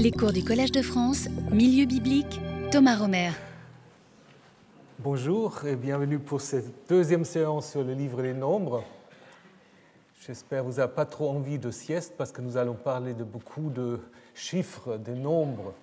[0.00, 3.32] Les cours du Collège de France, Milieu biblique, Thomas Romer.
[5.00, 8.84] Bonjour et bienvenue pour cette deuxième séance sur le livre des nombres.
[10.24, 13.24] J'espère que vous n'avez pas trop envie de sieste parce que nous allons parler de
[13.24, 13.98] beaucoup de
[14.34, 15.74] chiffres, des nombres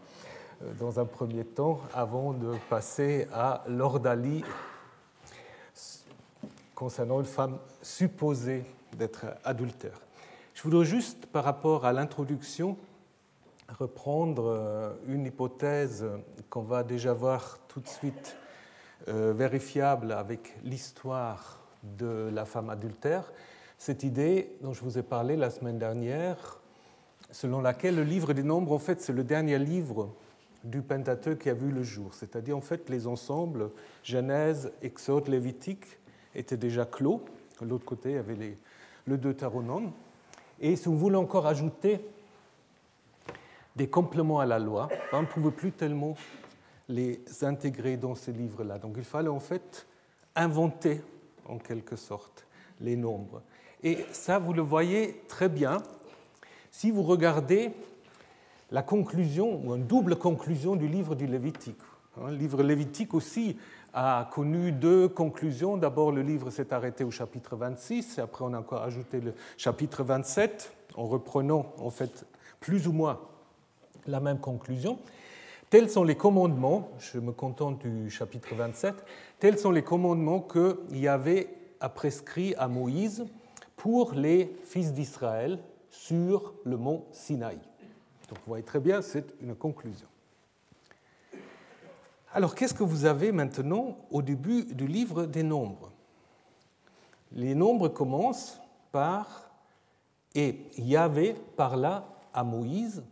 [0.64, 4.46] euh, dans un premier temps avant de passer à l'ordalie
[6.74, 8.64] concernant une femme supposée
[8.98, 10.00] d'être adultère.
[10.54, 12.78] Je voudrais juste, par rapport à l'introduction,
[13.70, 16.06] reprendre euh, une hypothèse
[16.50, 18.38] qu'on va déjà voir tout de suite
[19.08, 23.32] euh, vérifiable avec l'histoire de la femme adultère.
[23.78, 26.60] Cette idée dont je vous ai parlé la semaine dernière,
[27.32, 30.10] selon laquelle le livre des nombres, en fait, c'est le dernier livre
[30.64, 32.14] du Pentateuque qui a vu le jour.
[32.14, 33.70] C'est-à-dire, en fait, les ensembles
[34.04, 35.86] Genèse, Exode, Lévitique
[36.34, 37.24] étaient déjà clos.
[37.62, 38.58] De l'autre côté, il y avait les,
[39.06, 39.92] le Deutéronome.
[40.60, 42.00] Et si vous voulez encore ajouter
[43.76, 46.16] des compléments à la loi, on ne pouvait plus tellement
[46.88, 48.78] les intégrer dans ces livres-là.
[48.78, 49.88] Donc il fallait en fait
[50.36, 51.02] inventer
[51.48, 52.46] en quelque sorte
[52.80, 53.42] les nombres.
[53.84, 55.78] Et ça, vous le voyez très bien
[56.72, 57.72] si vous regardez
[58.72, 61.80] la conclusion, ou une double conclusion du livre du Lévitique.
[62.18, 63.58] Hein, le livre lévitique aussi
[63.94, 65.78] a connu deux conclusions.
[65.78, 69.34] D'abord, le livre s'est arrêté au chapitre 26, et après on a encore ajouté le
[69.58, 72.26] chapitre 27, en reprenant en fait
[72.60, 73.20] plus ou moins
[74.08, 75.00] la même conclusion.
[75.70, 78.96] Tels sont les commandements, je me contente du chapitre 27,
[79.40, 81.50] tels sont les commandements qu'il y avait
[81.80, 83.26] à prescrit à Moïse
[83.76, 85.60] pour les fils d'Israël
[85.90, 87.58] sur le mont Sinaï.
[88.30, 90.08] Donc vous voyez très bien, c'est une conclusion.
[92.34, 95.92] Alors qu'est-ce que vous avez maintenant au début du livre des nombres?
[97.32, 98.60] Les nombres commencent
[98.92, 99.50] par
[100.36, 103.04] Et Yahvé parla à Moïse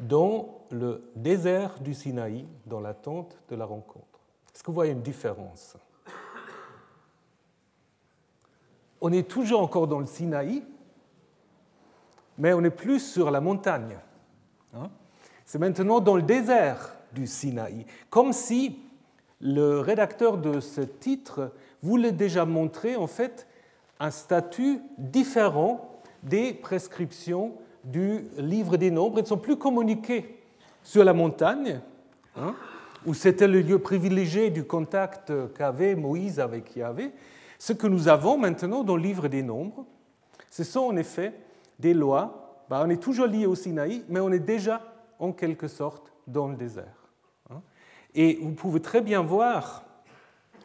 [0.00, 4.20] dans le désert du Sinaï, dans la tente de la rencontre.
[4.54, 5.76] Est-ce que vous voyez une différence?
[9.00, 10.64] On est toujours encore dans le Sinaï,
[12.38, 13.98] mais on est plus sur la montagne.
[14.74, 14.90] Hein?
[15.44, 18.80] C'est maintenant dans le désert du Sinaï, comme si
[19.40, 23.46] le rédacteur de ce titre voulait déjà montrer en fait
[24.00, 27.54] un statut différent des prescriptions
[27.86, 29.18] du livre des nombres.
[29.18, 30.42] Ils ne sont plus communiqués
[30.82, 31.80] sur la montagne,
[32.36, 32.54] hein,
[33.06, 37.12] où c'était le lieu privilégié du contact qu'avait Moïse avec Yahvé.
[37.58, 39.86] Ce que nous avons maintenant dans le livre des nombres,
[40.50, 41.32] ce sont en effet
[41.78, 42.64] des lois.
[42.68, 44.82] Ben, on est toujours lié au Sinaï, mais on est déjà
[45.18, 47.08] en quelque sorte dans le désert.
[47.50, 47.62] Hein.
[48.14, 49.85] Et vous pouvez très bien voir,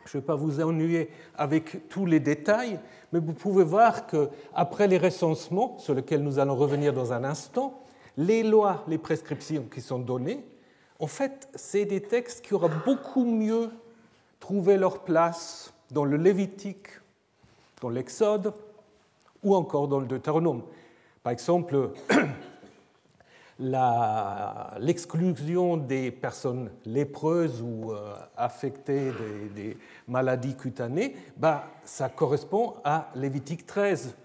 [0.06, 2.80] je ne vais pas vous ennuyer avec tous les détails,
[3.12, 7.82] mais vous pouvez voir qu'après les recensements, sur lesquels nous allons revenir dans un instant,
[8.18, 10.44] les lois, les prescriptions qui sont données,
[11.00, 13.70] en fait, c'est des textes qui auraient beaucoup mieux
[14.40, 16.88] trouvé leur place dans le Lévitique,
[17.82, 18.54] dans l'Exode
[19.44, 20.62] ou encore dans le Deutéronome.
[21.24, 21.92] Par exemple,
[24.80, 29.12] l'exclusion des personnes lépreuses ou euh, affectées
[29.56, 29.78] des,
[30.08, 34.16] maladies cutanées, bah, ça correspond à Lévitique 13,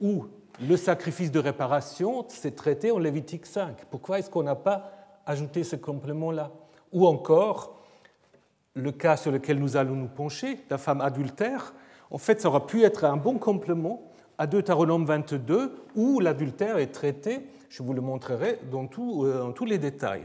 [0.00, 0.26] où
[0.60, 3.84] le sacrifice de réparation s'est traité en Lévitique 5.
[3.90, 4.92] Pourquoi est-ce qu'on n'a pas
[5.26, 6.50] ajouté ce complément-là?
[6.92, 7.76] Ou encore,
[8.74, 11.74] le cas sur lequel nous allons nous pencher, la femme adultère,
[12.10, 14.02] en fait, ça aurait pu être un bon complément
[14.38, 19.78] à Deutéronome 22, où l'adultère est traité je vous le montrerai dans, euh, tous les
[19.78, 20.24] détails.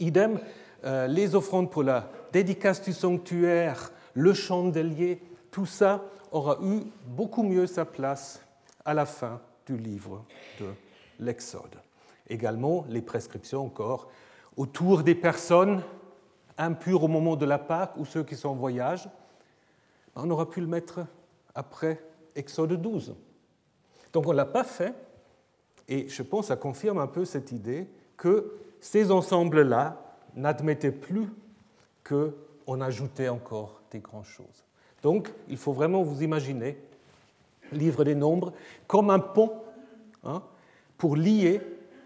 [0.00, 0.38] Idem,
[0.84, 7.42] euh, les offrandes pour la dédicace du sanctuaire, le chandelier, tout ça aura eu beaucoup
[7.42, 8.40] mieux sa place
[8.84, 10.24] à la fin du livre
[10.60, 10.66] de
[11.20, 11.76] l'Exode.
[12.28, 14.10] Également, les prescriptions encore
[14.56, 15.82] autour des personnes
[16.58, 19.08] impures au moment de la Pâque ou ceux qui sont en voyage.
[20.14, 21.00] On aura pu le mettre
[21.54, 22.00] après
[22.36, 23.14] Exode 12.
[24.12, 24.94] Donc on ne l'a pas fait
[25.88, 27.86] et je pense que ça confirme un peu cette idée
[28.16, 30.00] que ces ensembles-là
[30.34, 31.28] n'admettaient plus
[32.06, 34.64] qu'on ajoutait encore des grandes choses.
[35.02, 36.78] Donc, il faut vraiment vous imaginer
[37.72, 38.52] livre des nombres
[38.86, 39.52] comme un pont
[40.22, 40.42] hein,
[40.96, 41.60] pour lier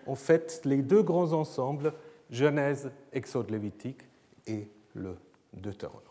[0.06, 1.92] en fait les deux grands ensembles,
[2.30, 4.00] Genèse, Exode, Lévitique
[4.46, 5.16] et le
[5.52, 6.02] Deutéronome.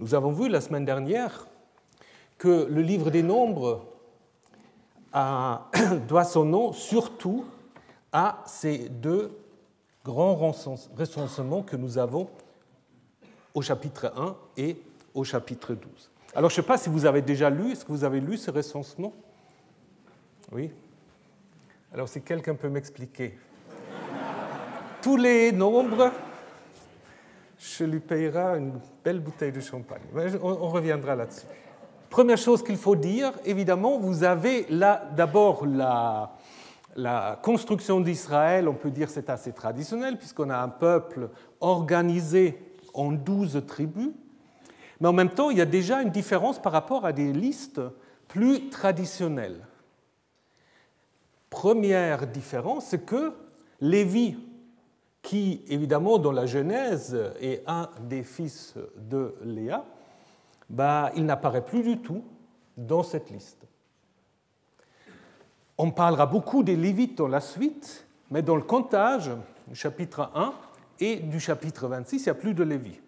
[0.00, 1.46] Nous avons vu la semaine dernière
[2.38, 3.91] que le livre des nombres
[6.08, 7.44] doit son nom surtout
[8.12, 9.36] à ces deux
[10.04, 12.28] grands recensements que nous avons
[13.54, 14.76] au chapitre 1 et
[15.14, 16.10] au chapitre 12.
[16.34, 18.36] Alors je ne sais pas si vous avez déjà lu, est-ce que vous avez lu
[18.36, 19.12] ce recensement?
[20.50, 20.72] Oui
[21.92, 23.38] Alors si quelqu'un peut m'expliquer
[25.02, 26.10] tous les nombres,
[27.58, 30.02] je lui payerai une belle bouteille de champagne.
[30.42, 31.46] On reviendra là-dessus.
[32.12, 36.36] Première chose qu'il faut dire, évidemment, vous avez là d'abord la,
[37.40, 41.30] construction d'Israël, on peut dire c'est assez traditionnel, puisqu'on a un peuple
[41.62, 42.58] organisé
[42.92, 44.10] en douze tribus,
[45.00, 47.80] mais en même temps, il y a déjà une différence par rapport à des listes
[48.28, 49.66] plus traditionnelles.
[51.48, 53.32] Première différence, c'est que
[53.80, 54.36] Lévi,
[55.22, 59.86] qui évidemment dans la Genèse est un des fils de Léa,
[60.72, 62.24] bah, il n'apparaît plus du tout
[62.76, 63.66] dans cette liste.
[65.76, 69.30] On parlera beaucoup des Lévites dans la suite, mais dans le comptage
[69.66, 70.54] du chapitre 1
[71.00, 72.98] et du chapitre 26, il n'y a plus de Lévi.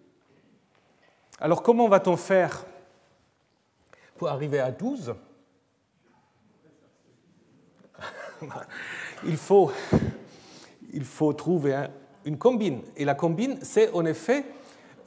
[1.39, 2.65] Alors comment va-t-on faire
[4.17, 5.15] pour arriver à 12
[9.25, 9.71] il faut,
[10.93, 11.87] il faut trouver
[12.25, 12.81] une combine.
[12.95, 14.45] Et la combine, c'est en effet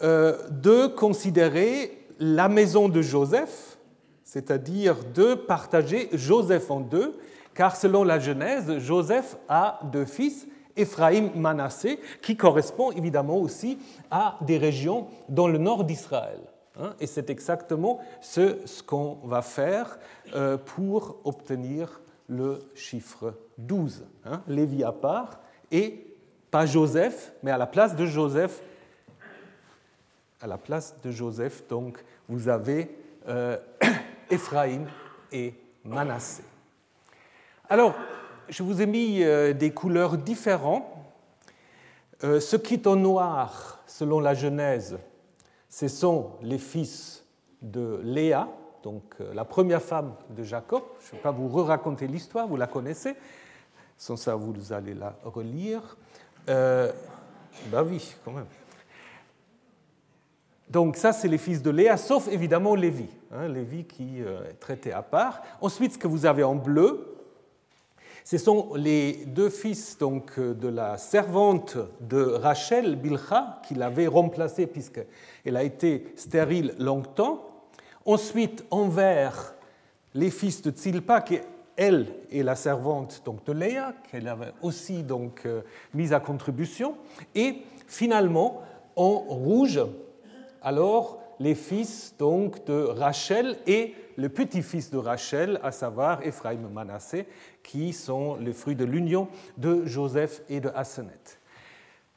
[0.03, 3.79] euh, de considérer la maison de Joseph,
[4.25, 7.19] c'est-à-dire de partager Joseph en deux,
[7.55, 13.79] car selon la Genèse, Joseph a deux fils, Éphraïm, Manassé, qui correspond évidemment aussi
[14.11, 16.41] à des régions dans le nord d'Israël.
[16.79, 16.94] Hein.
[17.00, 19.99] Et c'est exactement ce, qu'on va faire
[20.35, 24.05] euh, pour obtenir le chiffre 12.
[24.25, 24.43] Hein.
[24.47, 25.41] Lévi à part,
[25.73, 26.06] et
[26.50, 28.62] pas Joseph, mais à la place de Joseph,
[30.40, 32.96] à la place de Joseph, donc, vous avez
[33.29, 33.58] euh,
[34.31, 34.87] Éphraïm
[35.32, 35.55] et
[35.85, 36.43] Manassé.
[37.69, 37.94] Alors,
[38.49, 40.85] je vous ai mis euh, des couleurs différentes.
[42.25, 44.99] Euh, ce qui est en noir, selon la Genèse,
[45.69, 47.25] ce sont les fils
[47.62, 48.49] de Léa,
[48.82, 50.82] donc euh, la première femme de Jacob.
[51.02, 53.14] Je ne vais pas vous re-raconter l'histoire, vous la connaissez.
[53.96, 55.96] Sans ça, vous allez la relire.
[56.46, 56.93] ben
[57.85, 58.46] oui, quand même.
[60.70, 64.93] Donc ça, c'est les fils de Léa, sauf évidemment Lévi, hein, Lévi qui est traité
[64.93, 65.43] à part.
[65.61, 67.19] Ensuite, ce que vous avez en bleu,
[68.31, 74.67] ce sont les deux fils donc, de la servante de Rachel, Bilha, qui l'avait remplacée
[74.67, 77.47] puisqu'elle a été stérile longtemps.
[78.05, 79.55] Ensuite, envers
[80.12, 81.38] les fils de Tzilpa, qui
[81.79, 85.62] elle est la servante donc, de Léa, qu'elle avait aussi donc, euh,
[85.94, 86.97] mise à contribution.
[87.35, 88.62] Et finalement,
[88.94, 89.81] en rouge,
[90.63, 96.73] alors les fils donc, de Rachel et le petit-fils de Rachel, à savoir Ephraim et
[96.73, 97.27] Manassé,
[97.63, 101.39] qui sont les fruits de l'union de Joseph et de Asenet.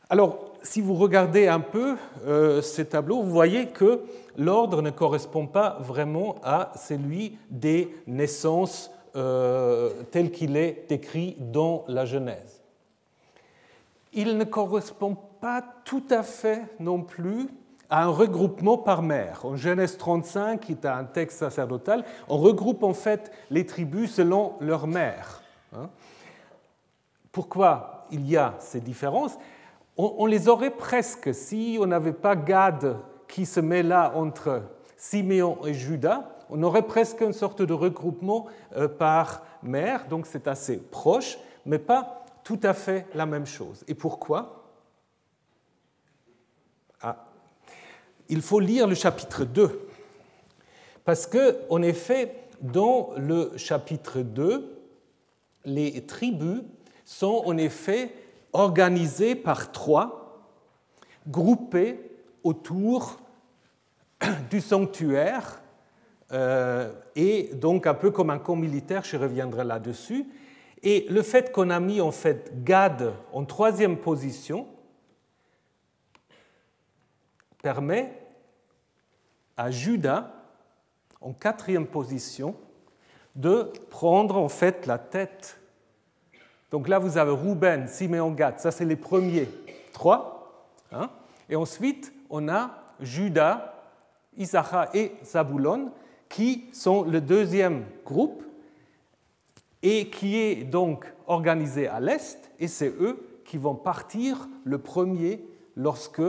[0.09, 1.95] Alors, si vous regardez un peu
[2.25, 4.01] euh, ces tableaux, vous voyez que
[4.37, 11.85] l'ordre ne correspond pas vraiment à celui des naissances euh, tel qu'il est décrit dans
[11.87, 12.61] la Genèse.
[14.13, 17.47] Il ne correspond pas tout à fait non plus
[17.91, 19.45] à un regroupement par mère.
[19.45, 24.53] En Genèse 35, qui est un texte sacerdotal, on regroupe en fait les tribus selon
[24.61, 25.43] leur mère.
[25.75, 25.89] Hein.
[27.33, 29.37] Pourquoi il y a ces différences?
[29.97, 32.97] On, les aurait presque si on n'avait pas Gad
[33.27, 34.63] qui se met là entre
[34.97, 36.29] Siméon et Judas.
[36.49, 38.47] On aurait presque une sorte de regroupement
[38.77, 43.83] euh, par mère, donc c'est assez proche, mais pas tout à fait la même chose.
[43.87, 44.60] Et pourquoi?
[48.31, 49.87] Il faut lire le chapitre 2.
[51.03, 54.73] Parce que, en effet, dans le chapitre 2,
[55.65, 56.61] les tribus
[57.03, 58.13] sont en effet
[58.53, 60.47] organisées par trois,
[61.27, 61.99] groupées
[62.43, 63.19] autour
[64.49, 65.61] du sanctuaire,
[66.31, 70.25] euh, et donc un peu comme un camp militaire, je reviendrai là-dessus.
[70.83, 74.67] Et le fait qu'on a mis en fait Gad en troisième position
[77.61, 78.20] permet
[79.57, 80.31] à Judas,
[81.21, 82.55] en quatrième position,
[83.35, 85.59] de prendre en fait la tête.
[86.71, 89.49] Donc là, vous avez Rouben, Simeon, Gad, ça c'est les premiers
[89.93, 90.37] trois.
[90.91, 91.09] Hein.
[91.49, 93.73] et ensuite, on a Judas,
[94.37, 95.91] Issachar et Zabulon,
[96.27, 98.43] qui sont le deuxième groupe
[99.83, 105.43] et qui est donc organisé à l'est, et c'est eux qui vont partir le premier
[105.75, 106.21] lorsque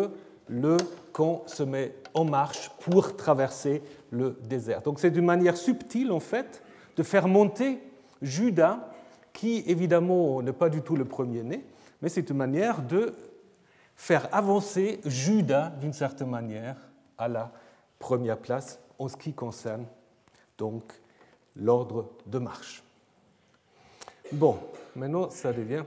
[0.48, 0.76] le
[1.12, 4.82] camp se met en marche pour traverser le désert.
[4.82, 6.62] Donc c'est d'une manière subtile, en fait,
[6.96, 7.80] de faire monter
[8.20, 8.88] Judas,
[9.32, 11.64] qui évidemment n'est pas du tout le premier-né,
[12.00, 13.14] mais c'est une manière de
[13.96, 16.76] faire avancer Judas, d'une certaine manière,
[17.16, 17.52] à la
[17.98, 19.86] première place en ce qui concerne
[20.58, 20.92] donc
[21.56, 22.82] l'ordre de marche.
[24.32, 24.58] Bon,
[24.96, 25.84] maintenant ça devient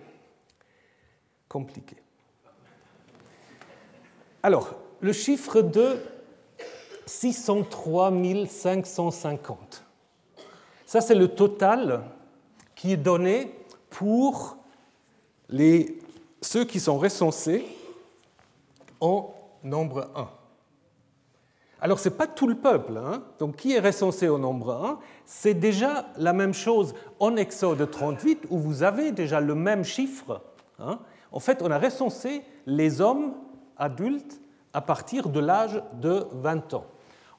[1.47, 1.97] compliqué.
[4.45, 5.97] Alors, le chiffre de
[7.07, 8.13] 603
[8.47, 9.83] 550.
[10.85, 12.03] Ça, c'est le total
[12.75, 13.55] qui est donné
[13.89, 14.57] pour
[16.41, 17.65] ceux qui sont recensés
[19.01, 19.33] en
[19.63, 20.29] nombre 1.
[21.81, 22.97] Alors, ce n'est pas tout le peuple.
[22.97, 23.23] Hein.
[23.39, 28.43] Donc, qui est recensé au nombre 1 C'est déjà la même chose en Exode 38,
[28.51, 30.39] où vous avez déjà le même chiffre.
[30.77, 30.99] Hein.
[31.31, 33.33] En fait, on a recensé les hommes
[33.77, 34.39] adultes
[34.73, 36.85] à partir de l'âge de 20 ans.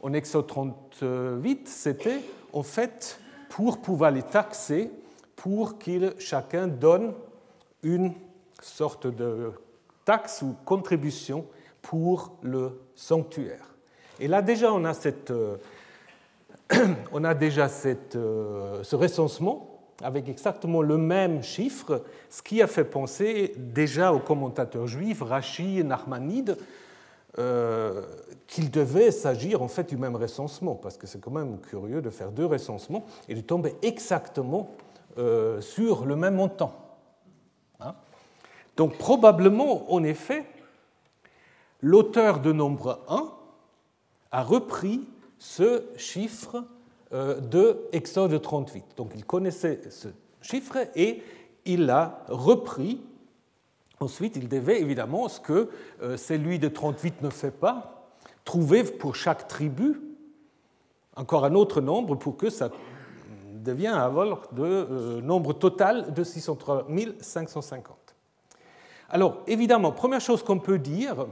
[0.01, 2.21] En Exode 38, c'était
[2.53, 4.91] en fait pour pouvoir les taxer,
[5.35, 7.15] pour qu'ils chacun donne
[7.83, 8.13] une
[8.61, 9.53] sorte de
[10.05, 11.47] taxe ou contribution
[11.83, 13.75] pour le sanctuaire.
[14.19, 15.57] Et là déjà, on a, cette, euh,
[17.13, 22.67] on a déjà cette, euh, ce recensement avec exactement le même chiffre, ce qui a
[22.67, 26.57] fait penser déjà aux commentateurs juifs, Rachi et Narmanide,
[27.39, 28.03] euh,
[28.47, 32.11] qu'il devait s'agir en fait du même recensement, parce que c'est quand même curieux de
[32.11, 34.71] faire deux recensements et de tomber exactement
[35.19, 36.75] euh, sur le même montant.
[37.81, 37.95] Hein.
[38.77, 40.45] Donc probablement, en effet,
[41.81, 43.33] l'auteur de nombre 1
[44.33, 45.07] a repris
[45.39, 46.65] ce chiffre
[47.13, 48.85] de Exode 38.
[48.97, 50.09] Donc il connaissait ce
[50.41, 51.23] chiffre et
[51.65, 53.01] il l'a repris
[53.99, 55.71] Ensuite, il devait évidemment, ce que
[56.03, 58.09] euh, celui de 38 ne fait pas,
[58.45, 60.01] trouver pour chaque tribu
[61.17, 62.71] encore un autre nombre pour que ça
[63.55, 66.87] devienne un de euh, nombre total de 603
[67.21, 67.97] 550.
[69.09, 71.27] Alors, évidemment, première chose qu'on peut dire,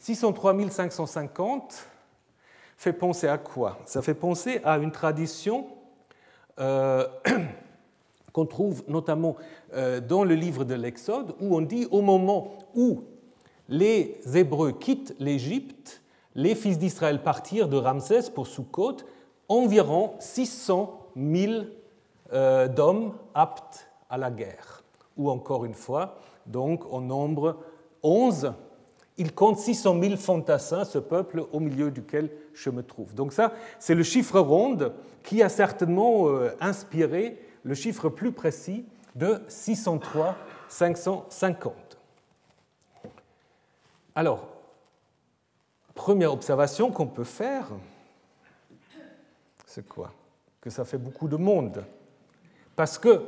[0.00, 1.86] 603 550
[2.76, 3.78] fait penser à quoi?
[3.86, 5.66] Ça fait penser à une tradition
[6.58, 7.06] euh,
[8.32, 9.36] qu'on trouve notamment
[9.74, 13.04] euh, dans le livre de l'Exode, où on dit au moment où
[13.68, 16.02] les Hébreux quittent l'Égypte,
[16.34, 18.98] les fils d'Israël partirent de Ramsès pour Sukkot,
[19.48, 21.52] environ 600 000
[22.32, 24.82] euh, d'hommes aptes à la guerre.
[25.16, 27.58] Ou encore une fois, donc en nombre
[28.02, 28.52] 11,
[29.18, 33.14] il compte 600 000 fantassins, ce peuple au milieu duquel je me trouve.
[33.14, 34.78] Donc ça, c'est le chiffre rond
[35.22, 40.36] qui a certainement euh, inspiré le chiffre plus précis de 603
[40.68, 41.74] 550.
[44.14, 44.48] Alors,
[45.94, 47.68] première observation qu'on peut faire,
[49.66, 50.12] c'est quoi?
[50.60, 51.84] Que ça fait beaucoup de monde.
[52.76, 53.22] Parce que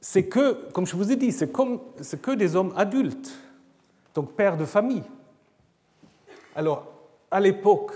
[0.00, 3.36] c'est que, comme je vous ai dit, c'est que des hommes adultes,
[4.14, 5.02] donc pères de famille.
[6.54, 6.86] Alors,
[7.30, 7.92] à l'époque,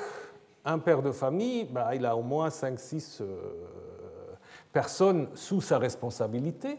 [0.65, 3.23] un père de famille, bah, il a au moins 5-6
[4.73, 6.79] personnes sous sa responsabilité.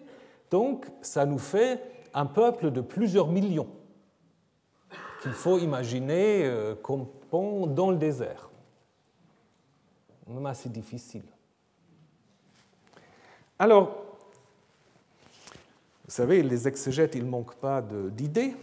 [0.50, 1.82] Donc, ça nous fait
[2.13, 3.70] un peuple de plusieurs millions
[5.22, 7.08] qu'il faut imaginer euh, comme
[7.74, 8.50] dans le désert.
[10.27, 11.24] Même assez difficile.
[13.58, 14.03] Alors,
[16.06, 18.56] vous savez, les exégètes, ils ne manquent pas d'idées.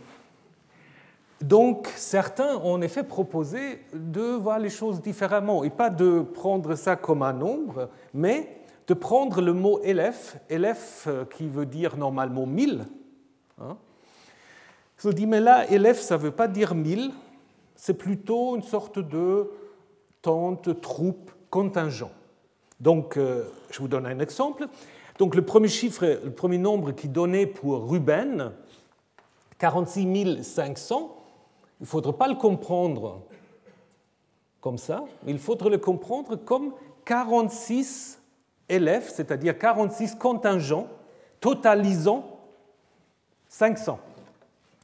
[1.41, 6.75] Donc, certains ont en effet proposé de voir les choses différemment et pas de prendre
[6.75, 11.97] ça comme un nombre, mais de prendre le mot élève, élève euh, qui veut dire
[11.97, 12.85] normalement mille.
[13.59, 13.77] Hein.
[14.99, 17.11] Je dis, mais là, élève, ça ne veut pas dire mille,
[17.75, 19.51] c'est plutôt une sorte de
[20.21, 22.11] tente, troupe, contingent.
[22.81, 24.67] Donc, euh, je vous donne un exemple.
[25.19, 28.53] Donc, le premier chiffre, le premier nombre qui donnait pour Ruben,
[29.59, 31.20] 46 500,
[31.81, 33.23] il ne faudrait pas le comprendre
[34.61, 36.75] comme ça, il faudrait le comprendre comme
[37.07, 38.21] 46
[38.69, 40.89] élèves, c'est-à-dire 46 contingents,
[41.41, 42.39] totalisant
[43.49, 43.99] 500.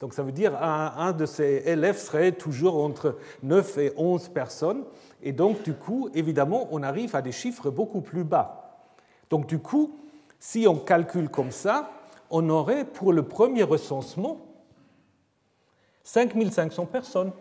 [0.00, 4.84] Donc ça veut dire un de ces élèves serait toujours entre 9 et 11 personnes.
[5.22, 8.80] Et donc du coup, évidemment, on arrive à des chiffres beaucoup plus bas.
[9.30, 9.98] Donc du coup,
[10.38, 11.90] si on calcule comme ça,
[12.30, 14.38] on aurait pour le premier recensement
[16.06, 17.32] 5500 personnes.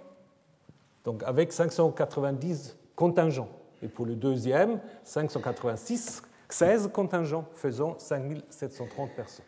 [1.03, 3.49] Donc avec 590 contingents.
[3.83, 9.45] Et pour le deuxième, 586 16 contingents faisant 5730 personnes.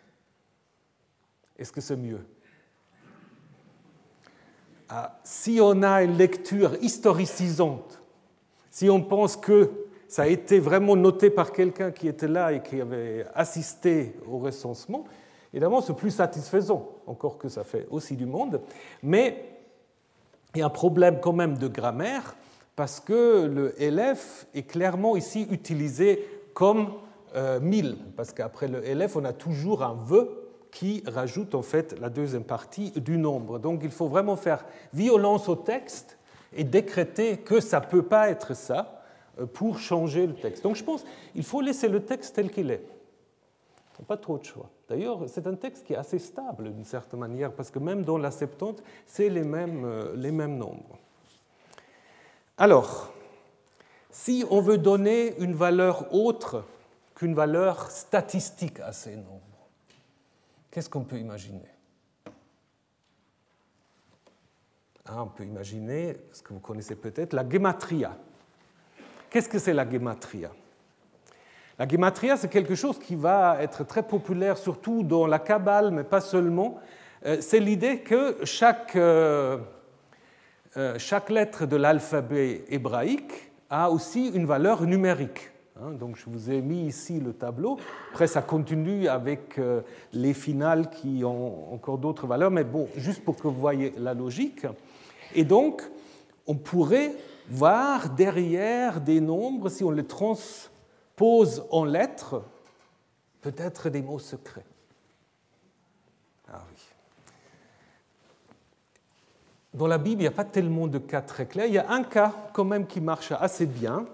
[1.58, 2.26] Est-ce que c'est mieux?
[4.90, 8.00] Ah, Si on a une lecture historicisante,
[8.70, 9.72] si on pense que
[10.08, 14.38] ça a été vraiment noté par quelqu'un qui était là et qui avait assisté au
[14.38, 15.06] recensement,
[15.58, 18.62] évidemment, c'est plus satisfaisant, encore que ça fait aussi du monde.
[19.02, 19.44] Mais
[20.54, 22.36] il y a un problème quand même de grammaire,
[22.76, 26.24] parce que le LF est clairement ici utilisé
[26.54, 26.94] comme
[27.36, 30.30] 1000, euh, parce qu'après le LF, on a toujours un VE
[30.70, 33.58] qui rajoute en fait la deuxième partie du nombre.
[33.58, 36.20] Donc il faut vraiment faire violence au texte
[36.56, 39.02] et décréter que ça ne peut pas être ça
[39.40, 40.62] euh, pour changer le texte.
[40.62, 42.84] Donc je pense qu'il faut laisser le texte tel qu'il est.
[44.06, 44.70] Pas trop de choix.
[44.88, 48.18] D'ailleurs, c'est un texte qui est assez stable d'une certaine manière, parce que même dans
[48.18, 50.98] la Septante, c'est les mêmes, euh, les mêmes nombres.
[52.58, 53.12] Alors,
[54.12, 56.64] si on veut donner une valeur autre
[57.16, 59.42] qu'une valeur statistique à ces nombres,
[60.70, 61.70] qu'est-ce qu'on peut imaginer?
[65.06, 68.18] Ah, On peut imaginer, ce que vous connaissez peut-être, la gematria.
[69.30, 70.52] Qu'est-ce que c'est la gematria
[71.80, 76.04] La gematria, c'est quelque chose qui va être très populaire, surtout dans la Kabbale, mais
[76.04, 76.80] pas seulement.
[77.24, 79.60] Euh, c'est l'idée que chaque, euh,
[80.76, 85.52] euh, chaque lettre de l'alphabet hébraïque a aussi une valeur numérique.
[85.80, 87.78] Hein, donc je vous ai mis ici le tableau.
[88.10, 89.60] Après, ça continue avec
[90.14, 94.16] les finales qui ont encore d'autres valeurs, mais bon, juste pour que vous voyez la
[94.16, 94.66] logique.
[95.36, 95.84] Et donc,
[96.48, 97.12] on pourrait
[97.50, 100.06] voir derrière des nombres, si on les
[101.18, 102.44] transpose en lettres,
[103.42, 104.66] peut-être des mots secrets.
[106.48, 106.78] Ah oui.
[109.74, 111.66] Dans la Bible, il n'y a pas tellement de cas très clairs.
[111.66, 114.06] Il y a un cas quand même qui marche assez bien.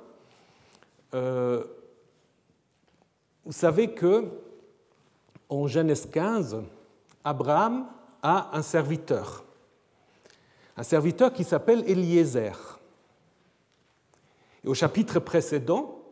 [1.13, 1.63] Euh,
[3.45, 4.29] vous savez que
[5.49, 6.63] en Genèse 15,
[7.23, 7.85] Abraham
[8.21, 9.43] a un serviteur,
[10.77, 12.79] un serviteur qui s'appelle Eliezer.
[14.63, 16.02] Et au chapitre précédent,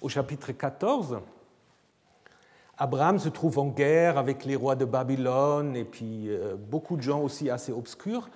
[0.00, 1.18] au chapitre 14,
[2.76, 7.02] Abraham se trouve en guerre avec les rois de Babylone et puis euh, beaucoup de
[7.02, 8.28] gens aussi assez obscurs.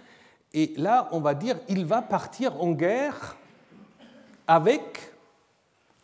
[0.53, 3.37] Et là, on va dire, il va partir en guerre
[4.49, 5.13] avec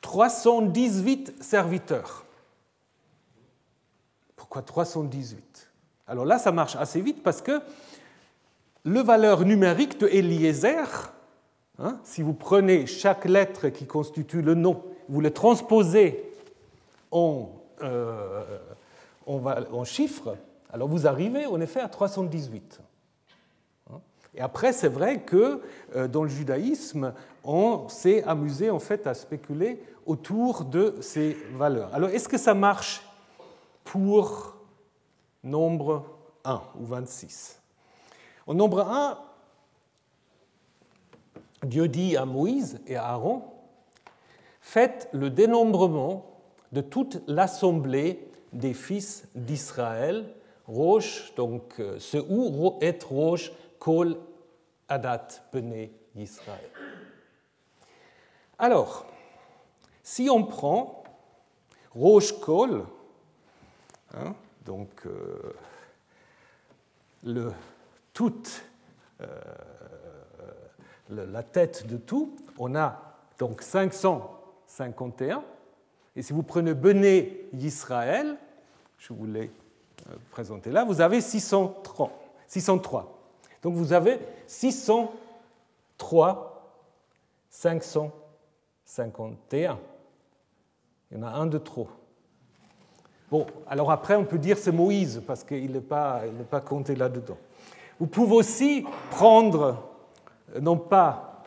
[0.01, 2.25] 318 serviteurs.
[4.37, 5.71] Pourquoi 318
[6.07, 7.61] Alors là, ça marche assez vite parce que
[8.85, 11.13] le valeur numérique de Eliezer,
[11.81, 16.25] hein, si vous prenez chaque lettre qui constitue le nom, vous le transposez
[17.11, 17.51] en,
[17.83, 18.59] euh,
[19.27, 20.37] en chiffres,
[20.71, 22.81] alors vous arrivez en effet à 318.
[24.35, 25.63] Et après, c'est vrai que
[25.97, 31.93] euh, dans le judaïsme, on s'est amusé en fait à spéculer autour de ces valeurs.
[31.95, 33.03] Alors, est-ce que ça marche
[33.85, 34.55] pour
[35.43, 36.05] nombre
[36.45, 37.61] 1 ou 26
[38.47, 39.19] Au nombre 1,
[41.65, 43.43] Dieu dit à Moïse et à Aaron,
[44.69, 46.27] faites le dénombrement
[46.73, 50.27] de toute l'assemblée des fils d'Israël,
[50.67, 54.19] Roche, donc euh, ce ou est Roche, Kol
[54.87, 56.71] Adat Bene Israël.
[58.59, 59.07] Alors,
[60.03, 61.03] si on prend
[61.95, 62.85] Roche Kol,
[64.13, 64.35] hein,
[64.67, 65.57] donc euh,
[67.25, 67.53] le,
[68.13, 68.65] toute
[69.23, 69.27] euh,
[71.09, 73.63] la tête de tout, on a donc
[74.69, 75.43] 551.
[76.15, 78.37] Et si vous prenez Bené Israël,
[78.99, 79.51] je vous l'ai
[80.09, 82.13] euh, présenté là, vous avez 603.
[82.47, 83.19] 603.
[83.63, 86.73] Donc vous avez 603,
[87.51, 89.79] 551.
[91.11, 91.89] Il y en a un de trop.
[93.31, 97.37] Bon, alors après, on peut dire c'est Moïse, parce qu'il n'est pas, pas compté là-dedans.
[97.99, 99.83] Vous pouvez aussi prendre,
[100.55, 101.43] euh, non pas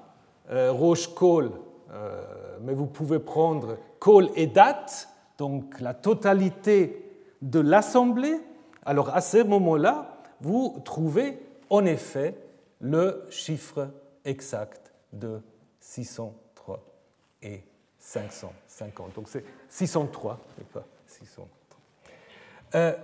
[0.51, 1.49] euh, Roche Cole, euh,
[2.63, 7.05] mais vous pouvez prendre Cole et date, donc la totalité
[7.41, 8.39] de l'assemblée.
[8.85, 12.35] Alors à ce moment-là, vous trouvez en effet
[12.79, 13.89] le chiffre
[14.25, 15.41] exact de
[15.79, 16.79] 603
[17.43, 17.63] et
[17.99, 19.15] 550.
[19.15, 21.47] Donc c'est 603 et pas 603.
[22.73, 22.95] Euh,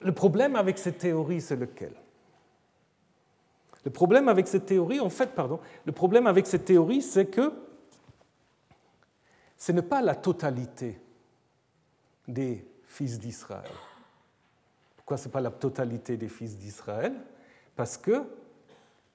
[0.00, 1.92] le problème avec cette théorie, c'est lequel?
[3.84, 7.52] Le problème avec cette théorie, en fait, pardon, le problème avec cette théorie, c'est que
[9.56, 11.00] ce n'est pas la totalité
[12.28, 13.70] des fils d'Israël.
[14.96, 17.14] Pourquoi ce n'est pas la totalité des fils d'Israël?
[17.74, 18.24] Parce que,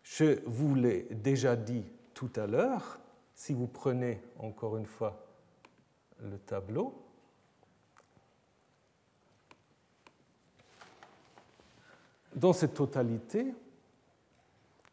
[0.03, 2.99] je vous l'ai déjà dit tout à l'heure,
[3.36, 5.27] si vous prenez encore une fois
[6.21, 6.93] le tableau,
[12.36, 13.53] dans cette totalité,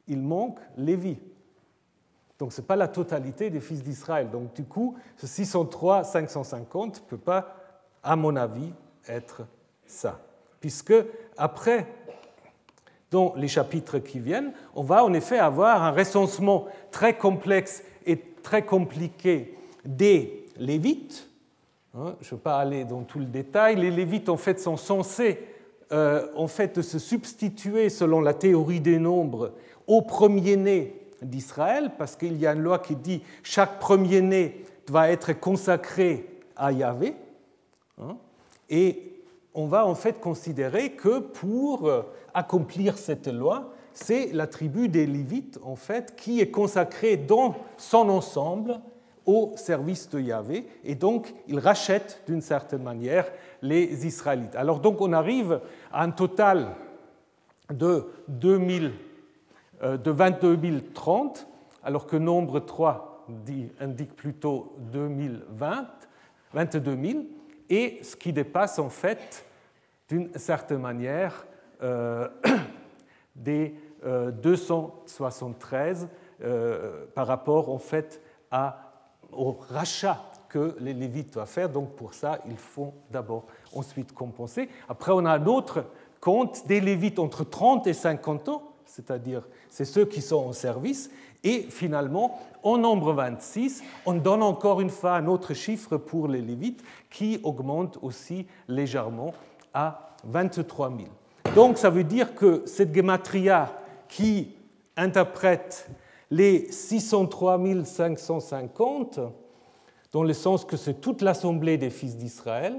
[0.09, 1.19] il manque Lévi.
[2.39, 4.31] Donc ce n'est pas la totalité des fils d'Israël.
[4.31, 7.57] Donc du coup, ce 603, 550 ne peut pas,
[8.03, 8.73] à mon avis,
[9.09, 9.47] être
[9.87, 10.21] ça
[10.65, 10.95] puisque
[11.37, 11.87] après,
[13.11, 18.19] dans les chapitres qui viennent, on va en effet avoir un recensement très complexe et
[18.43, 21.29] très compliqué des Lévites,
[21.97, 23.77] Hein, je ne vais pas aller dans tout le détail.
[23.77, 25.39] Les Lévites, en fait, sont censés
[25.93, 29.53] euh, en fait, se substituer, selon la théorie des nombres,
[29.87, 35.33] au premier-né d'Israël, parce qu'il y a une loi qui dit chaque premier-né doit être
[35.33, 37.15] consacré à Yahvé.
[38.01, 38.17] Hein,
[38.69, 39.15] et
[39.55, 42.03] on va en fait considérer que pour euh,
[42.35, 48.09] accomplir cette loi, c'est la tribu des Lévites en fait qui est consacrée dans son
[48.09, 48.81] ensemble
[49.25, 53.27] au service de Yahvé et donc il rachète d'une certaine manière
[53.63, 54.57] les Israélites.
[54.57, 55.61] Alors donc on arrive
[55.93, 56.75] à un total
[57.73, 58.91] de, 2000, euh,
[59.83, 61.47] de 22 030
[61.83, 63.15] alors que nombre 3
[63.81, 65.87] indique plutôt 2020,
[66.53, 67.25] 22 000
[67.71, 69.47] et ce qui dépasse en fait
[70.09, 71.47] d'une certaine manière
[71.83, 72.29] euh,
[73.37, 76.09] des 273 euh,
[76.45, 78.93] euh, par rapport en fait à,
[79.33, 81.69] au rachat que les Lévites doivent faire.
[81.69, 84.69] Donc pour ça, il faut d'abord ensuite compenser.
[84.89, 85.87] Après, on a un autre
[86.21, 91.11] compte des Lévites entre 30 et 50 ans, c'est-à-dire c'est ceux qui sont en service.
[91.43, 96.41] Et finalement, en nombre 26, on donne encore une fois un autre chiffre pour les
[96.41, 99.35] Lévites qui augmente aussi légèrement
[99.75, 101.09] à 23 000.
[101.55, 103.71] Donc ça veut dire que cette gematria
[104.09, 104.55] qui
[104.97, 105.89] interprète
[106.31, 109.21] les 603 550,
[110.13, 112.77] dans le sens que c'est toute l'assemblée des fils d'Israël,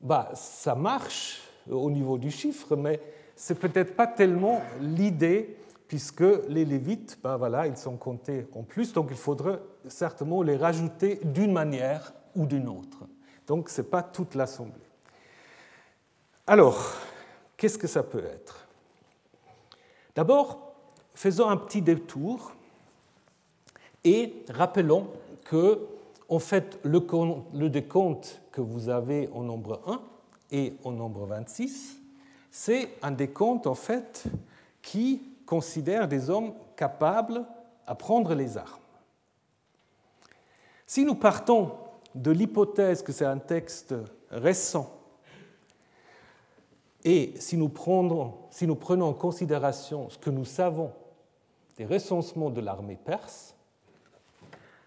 [0.00, 3.00] bah, ça marche au niveau du chiffre, mais
[3.42, 5.56] c'est peut-être pas tellement l'idée,
[5.88, 10.56] puisque les Lévites, bah, voilà, ils sont comptés en plus, donc il faudrait certainement les
[10.56, 12.98] rajouter d'une manière ou d'une autre.
[13.48, 14.86] Donc ce n'est pas toute l'assemblée.
[16.46, 16.94] Alors,
[17.56, 18.68] qu'est-ce que ça peut être?
[20.14, 20.74] D'abord,
[21.12, 22.52] faisons un petit détour
[24.04, 25.08] et rappelons
[25.46, 25.80] que,
[26.28, 30.00] en fait, le, décompte que vous avez au nombre 1
[30.52, 32.01] et au nombre 26,
[32.52, 34.24] c'est un décompte, en fait,
[34.82, 37.44] qui considère des hommes capables
[37.86, 38.78] à prendre les armes.
[40.86, 41.72] Si nous partons
[42.14, 43.94] de l'hypothèse que c'est un texte
[44.30, 44.98] récent
[47.04, 50.92] et si nous, prenons, si nous prenons en considération ce que nous savons
[51.78, 53.56] des recensements de l'armée perse,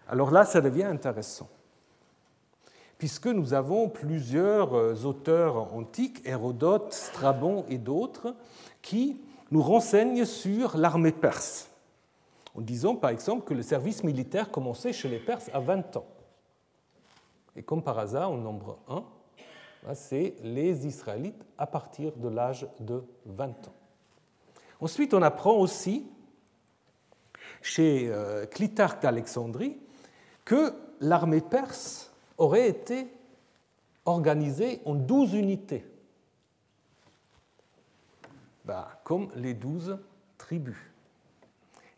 [0.08, 1.48] alors là, ça devient intéressant.
[2.98, 8.34] Puisque nous avons plusieurs euh, auteurs antiques, Hérodote, Strabon et d'autres,
[8.80, 11.70] qui nous renseignent sur l'armée perse,
[12.54, 16.06] en disant par exemple que le service militaire commençait chez les Perses à 20 ans.
[17.54, 23.04] Et comme par hasard, au nombre 1, c'est les Israélites à partir de l'âge de
[23.26, 23.74] 20 ans.
[24.80, 26.06] Ensuite, on apprend aussi
[27.62, 29.78] chez euh, Clitarque d'Alexandrie
[30.44, 33.08] que l'armée perse aurait été
[34.04, 35.84] organisée en 12 unités,
[38.64, 39.98] bah, comme les 12
[40.38, 40.76] tribus.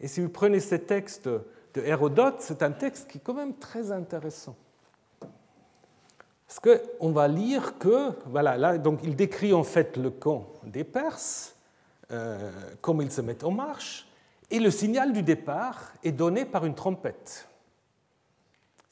[0.00, 3.54] Et si vous prenez ce texte de Hérodote, c'est un texte qui est quand même
[3.54, 4.56] très intéressant.
[6.46, 10.84] Parce qu'on va lire que, voilà, là, donc il décrit en fait le camp des
[10.84, 11.54] Perses,
[12.10, 14.08] euh, comme ils se mettent en marche,
[14.50, 17.48] et le signal du départ est donné par une trompette.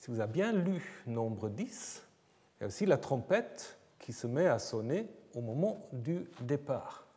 [0.06, 2.04] Si vous avez bien lu nombre 10,
[2.60, 7.08] il y a aussi la trompette qui se met à sonner au moment du départ.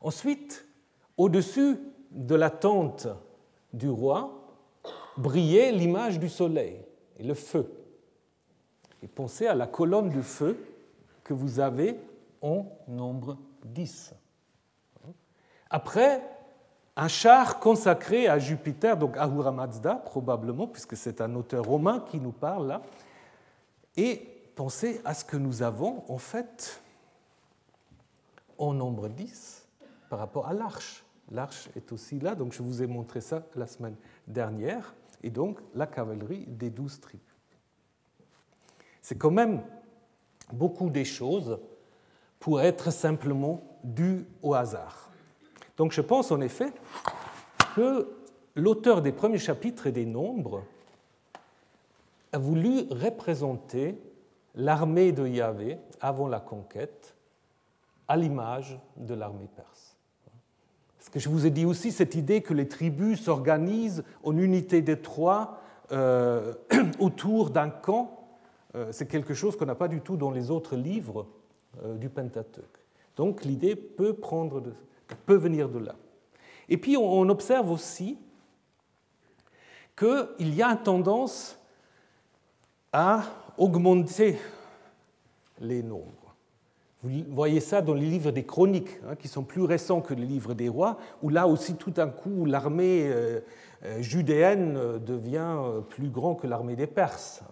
[0.00, 0.66] Ensuite,
[1.18, 1.78] au-dessus
[2.10, 3.06] de la tente
[3.74, 4.48] du roi,
[5.18, 6.80] brillait l'image du soleil
[7.18, 7.70] et le feu.
[9.02, 10.56] Et pensez à la colonne de feu
[11.24, 12.00] que vous avez
[12.40, 14.14] en nombre 10.
[15.68, 16.22] Après,
[16.96, 22.18] un char consacré à Jupiter, donc Ahura Mazda probablement, puisque c'est un auteur romain qui
[22.20, 22.82] nous parle là.
[23.96, 26.82] Et pensez à ce que nous avons en fait
[28.58, 29.66] en nombre 10
[30.08, 31.04] par rapport à l'arche.
[31.30, 35.60] L'arche est aussi là, donc je vous ai montré ça la semaine dernière, et donc
[35.74, 37.26] la cavalerie des douze tribus.
[39.00, 39.62] C'est quand même
[40.52, 41.58] beaucoup des choses
[42.38, 45.11] pour être simplement dues au hasard.
[45.76, 46.72] Donc je pense en effet
[47.74, 48.08] que
[48.54, 50.62] l'auteur des premiers chapitres et des nombres
[52.32, 53.98] a voulu représenter
[54.54, 57.14] l'armée de Yahvé avant la conquête
[58.08, 59.96] à l'image de l'armée perse.
[60.98, 64.82] Ce que je vous ai dit aussi, cette idée que les tribus s'organisent en unités
[64.82, 66.54] de trois euh,
[67.00, 68.18] autour d'un camp,
[68.74, 71.26] euh, c'est quelque chose qu'on n'a pas du tout dans les autres livres
[71.84, 72.78] euh, du Pentateuque.
[73.16, 74.14] Donc l'idée peut,
[75.14, 75.94] peut venir de là.
[76.68, 78.18] Et puis on observe aussi
[79.96, 81.58] qu'il y a une tendance
[82.92, 83.22] à
[83.58, 84.38] augmenter
[85.60, 86.34] les nombres.
[87.02, 90.24] Vous voyez ça dans les livres des chroniques, hein, qui sont plus récents que les
[90.24, 93.40] livres des rois, où là aussi tout d'un coup l'armée euh,
[93.84, 97.42] euh, judéenne devient plus grande que l'armée des Perses.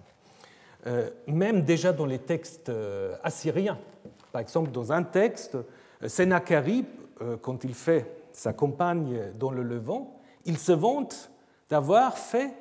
[1.27, 2.73] même déjà dans les textes
[3.23, 3.79] assyriens.
[4.33, 5.59] Par exemple, dans un texte,
[6.07, 6.87] Sennacherib,
[7.42, 11.30] quand il fait sa campagne dans le Levant, il se vante
[11.68, 12.54] d'avoir fait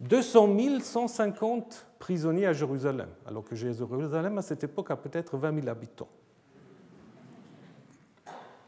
[0.00, 5.68] 200 150 prisonniers à Jérusalem, alors que Jérusalem, à cette époque, a peut-être 20 000
[5.68, 6.08] habitants.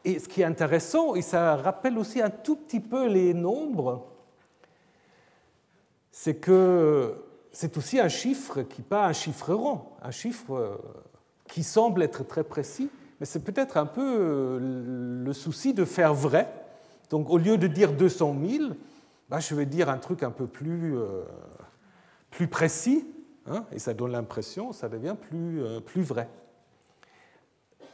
[0.05, 4.07] Et ce qui est intéressant, et ça rappelle aussi un tout petit peu les nombres,
[6.11, 7.15] c'est que
[7.51, 10.77] c'est aussi un chiffre qui n'est pas un chiffre rond, un chiffre euh,
[11.49, 12.91] qui semble être très précis,
[13.23, 16.53] mais c'est peut-être un peu euh, le souci de faire vrai.
[17.09, 18.65] Donc au lieu de dire 200 000,
[19.29, 21.23] bah, je vais dire un truc un peu plus, euh,
[22.33, 23.07] plus précis,
[23.47, 26.29] hein, et ça donne l'impression, ça devient plus, euh, plus vrai.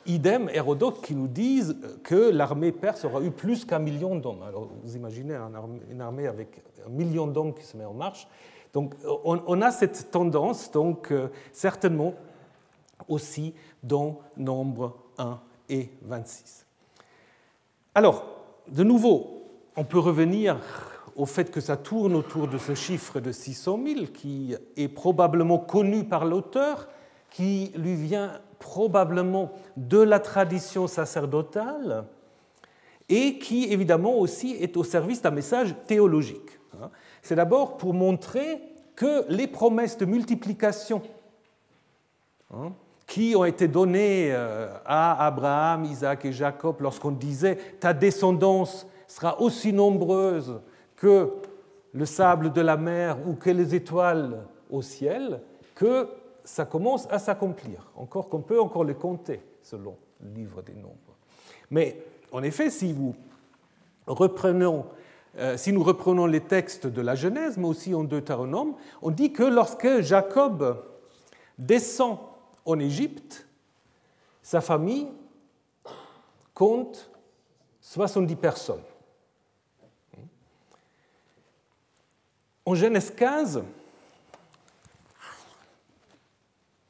[0.07, 4.43] Idem Hérodote qui nous disent que l'armée perse aura eu plus qu'un million d'hommes.
[4.43, 5.37] Alors vous imaginez
[5.91, 8.27] une armée avec un million d'hommes qui se met en marche.
[8.73, 11.13] Donc on, a cette tendance, donc
[11.53, 12.15] certainement
[13.09, 16.67] aussi dans nombre 1 et 26.
[17.95, 18.25] Alors,
[18.69, 19.43] de nouveau,
[19.77, 20.59] on peut revenir
[21.17, 25.59] au fait que ça tourne autour de ce chiffre de 600 000 qui est probablement
[25.59, 26.89] connu par l'auteur,
[27.31, 32.05] qui lui vient probablement de la tradition sacerdotale
[33.09, 36.59] et qui évidemment aussi est au service d'un message théologique.
[37.23, 38.61] C'est d'abord pour montrer
[38.95, 41.03] que les promesses de multiplication
[42.53, 42.73] hein,
[43.09, 49.41] qui ont été données euh, à Abraham, Isaac et Jacob lorsqu'on disait ta descendance sera
[49.41, 50.61] aussi nombreuse
[50.95, 51.33] que
[51.95, 55.41] le sable de la mer ou que les étoiles au ciel,
[55.75, 56.07] que
[56.45, 61.17] ça commence à s'accomplir, encore qu'on peut encore les compter selon le livre des nombres.
[61.71, 62.95] Mais en effet, si,
[64.07, 69.33] euh, si nous reprenons les textes de la Genèse, mais aussi en Deutéronome, on dit
[69.33, 70.85] que lorsque Jacob
[71.59, 72.19] descend
[72.65, 73.47] en Égypte,
[74.43, 75.09] sa famille
[76.55, 77.11] compte
[77.81, 78.83] 70 personnes.
[82.67, 83.63] En Genèse 15,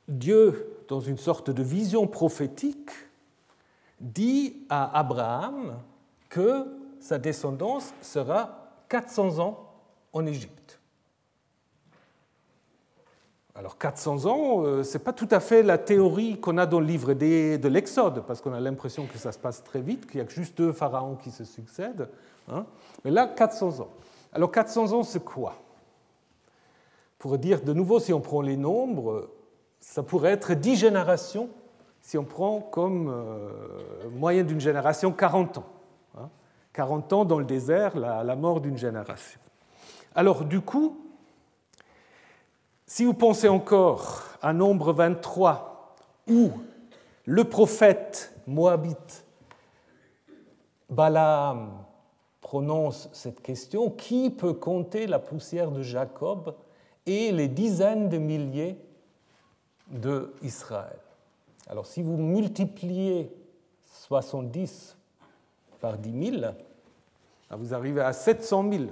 [0.09, 2.91] Dieu, dans une sorte de vision prophétique,
[4.01, 5.79] dit à Abraham
[6.29, 6.67] que
[7.01, 9.73] sa descendance sera 400 ans
[10.13, 10.58] en Égypte.
[13.59, 16.79] Alors 400 ans, euh, ce n'est pas tout à fait la théorie qu'on a dans
[16.79, 20.21] le livre de l'Exode, parce qu'on a l'impression que ça se passe très vite, qu'il
[20.21, 22.09] y a juste deux pharaons qui se succèdent.
[22.49, 22.65] Hein.
[23.05, 23.89] Mais là, 400 ans.
[24.33, 25.57] Alors 400 ans, c'est quoi?
[27.19, 29.29] Pour dire de nouveau, si on prend les nombres,
[29.81, 31.49] ça pourrait être 10 générations
[32.01, 35.67] si on prend comme euh, moyenne d'une génération 40 ans.
[36.75, 37.17] 40 hein.
[37.17, 39.41] ans dans le désert, la, mort d'une génération.
[40.15, 41.08] Alors du coup,
[42.89, 45.95] si vous pensez encore à nombre 23,
[46.27, 46.51] où
[47.27, 49.27] le prophète moabite
[50.89, 51.85] Balaam
[52.41, 56.57] prononce cette question, qui peut compter la poussière de Jacob
[57.05, 58.79] et les dizaines de milliers
[59.91, 60.99] d'Israël.
[61.69, 63.31] Alors si vous multipliez
[63.85, 64.97] 70
[65.83, 66.53] par 10 000,
[67.51, 68.85] vous arrivez à 700 000.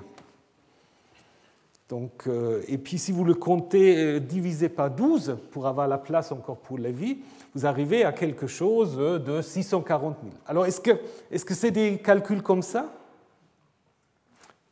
[1.88, 5.98] Donc, euh, et puis si vous le comptez euh, divisé par 12 pour avoir la
[5.98, 7.18] place encore pour la vie,
[7.54, 10.34] vous arrivez à quelque chose de 640 000.
[10.46, 10.90] Alors est-ce que
[11.30, 12.92] c'est -ce c'est des calculs comme ça?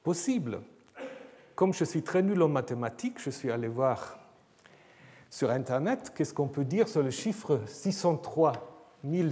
[0.03, 0.61] Possible.
[1.55, 4.18] Comme je suis très nul en mathématiques, je suis allé voir
[5.31, 8.53] sur Internet qu'est-ce qu'on peut dire sur le chiffre 603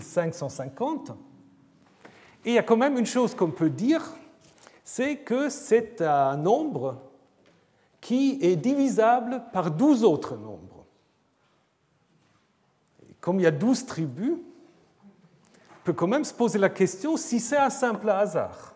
[0.01, 1.11] 550.
[2.45, 4.03] Et il y a quand même une chose qu'on peut dire,
[4.85, 7.12] c'est que c'est un nombre
[8.02, 10.84] qui est divisable par 12 autres nombres.
[13.20, 17.38] comme il y a 12 tribus, on peut quand même se poser la question si
[17.38, 18.74] c'est un simple hasard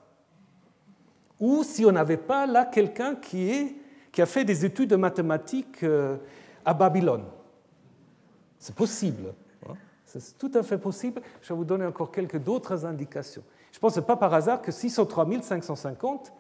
[1.41, 3.77] ou si on n'avait pas là quelqu'un qui,
[4.13, 6.17] qui, a fait des études de mathématiques euh,
[6.65, 7.25] à Babylone.
[8.61, 9.35] C'est possible.
[9.69, 9.75] Hein.
[10.05, 11.21] C'est tout à fait possible.
[11.43, 13.43] Je vais vous donner encore quelques d'autres indications.
[13.73, 16.33] Je pense pas par hasard que 603 550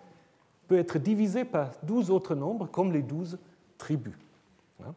[0.67, 3.39] peut être divisé par 12 autres nombres, comme les 12
[3.79, 4.15] tribus.
[4.85, 4.95] Hein.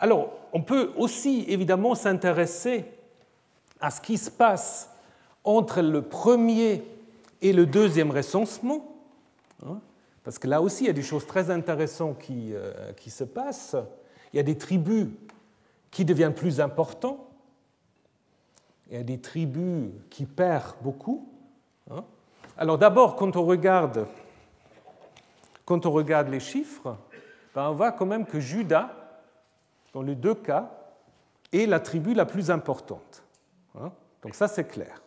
[0.00, 2.84] Alors, on peut aussi évidemment s'intéresser
[3.80, 4.90] à ce qui se passe
[5.44, 6.84] entre le premier
[7.40, 8.84] et le deuxième recensement,
[9.64, 9.80] hein,
[10.24, 13.24] parce que là aussi il y a des choses très intéressantes qui, euh, qui se
[13.24, 13.76] passent,
[14.32, 15.06] il y a des tribus
[15.90, 17.20] qui deviennent plus importantes,
[18.90, 21.28] il y a des tribus qui perdent beaucoup.
[22.60, 24.08] Alors d'abord, quand on regarde,
[26.28, 26.96] les chiffres,
[27.54, 28.90] ben, on voit quand même que Judas,
[29.94, 30.68] dans les deux cas,
[31.52, 33.22] est la tribu la plus importante.
[33.78, 33.92] Hein.
[34.22, 35.00] Donc ça, c'est clair.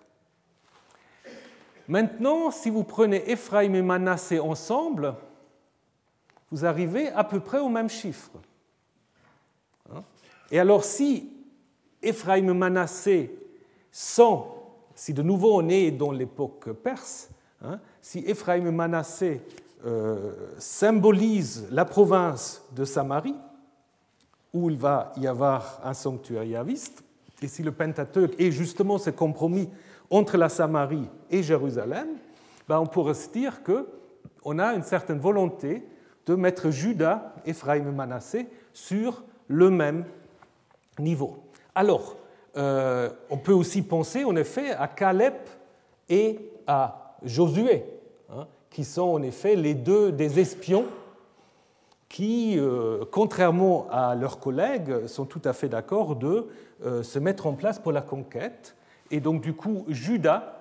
[1.89, 5.15] Maintenant, si vous prenez Ephraim et Manassé ensemble,
[6.51, 8.31] vous arrivez à peu près au même chiffre.
[9.93, 10.03] Hein.
[10.51, 11.33] Et alors, si
[12.01, 13.37] Ephraim et Manassé
[13.91, 14.47] sont,
[14.95, 17.29] si de nouveau on est dans l'époque perse,
[18.01, 19.41] si Ephraim et Manassé
[19.85, 23.35] euh, symbolisent la province de Samarie,
[24.53, 27.03] où il va y avoir un sanctuaire yaviste,
[27.41, 29.69] et si le Pentateuque est justement ce compromis
[30.09, 32.07] entre la Samarie et Jérusalem,
[32.67, 35.87] ben on pourrait se dire qu'on a une certaine volonté
[36.25, 40.05] de mettre Judas, Ephraim et Manassé sur le même
[40.99, 41.43] niveau.
[41.73, 42.17] Alors,
[42.57, 45.33] euh, on peut aussi penser en effet à Caleb
[46.09, 47.85] et à Josué,
[48.29, 50.85] hein, qui sont en effet les deux des espions
[52.09, 56.47] qui, euh, contrairement à leurs collègues, sont tout à fait d'accord de
[56.83, 58.75] euh, se mettre en place pour la conquête.
[59.11, 60.57] Et donc du coup, Judas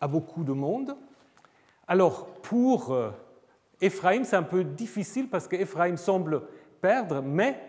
[0.00, 0.96] a beaucoup de monde.
[1.88, 2.96] Alors pour
[3.80, 6.42] Éphraïm, c'est un peu difficile parce qu'Éphraïm semble
[6.80, 7.60] perdre, mais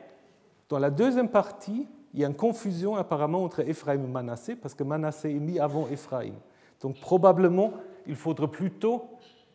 [0.70, 4.74] dans la deuxième partie, il y a une confusion apparemment entre Éphraïm et Manassé, parce
[4.74, 6.34] que Manassé est mis avant Éphraïm.
[6.82, 7.74] Donc probablement,
[8.06, 9.10] il faudrait plutôt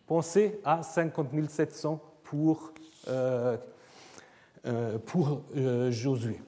[0.07, 2.73] penser à 50 700 pour,
[3.09, 3.57] euh,
[4.67, 6.41] euh, pour euh, Josué.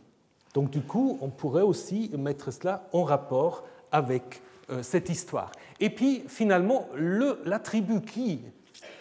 [0.53, 4.43] Donc du coup, on pourrait aussi mettre cela en rapport avec
[4.81, 5.53] cette histoire.
[5.79, 8.41] Et puis finalement, le, la tribu qui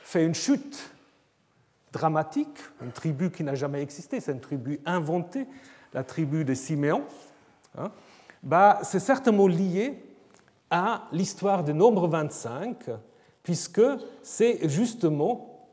[0.04, 0.92] fait une chute
[1.94, 5.48] dramatique, une tribu qui n'a jamais existé, c'est une tribu inventée,
[5.94, 7.04] la tribu de Siméon,
[7.78, 7.92] hein,
[8.42, 10.04] bah, c'est certainement lié
[10.74, 12.90] à l'histoire de Nombre 25,
[13.44, 13.84] puisque
[14.24, 15.68] c'est justement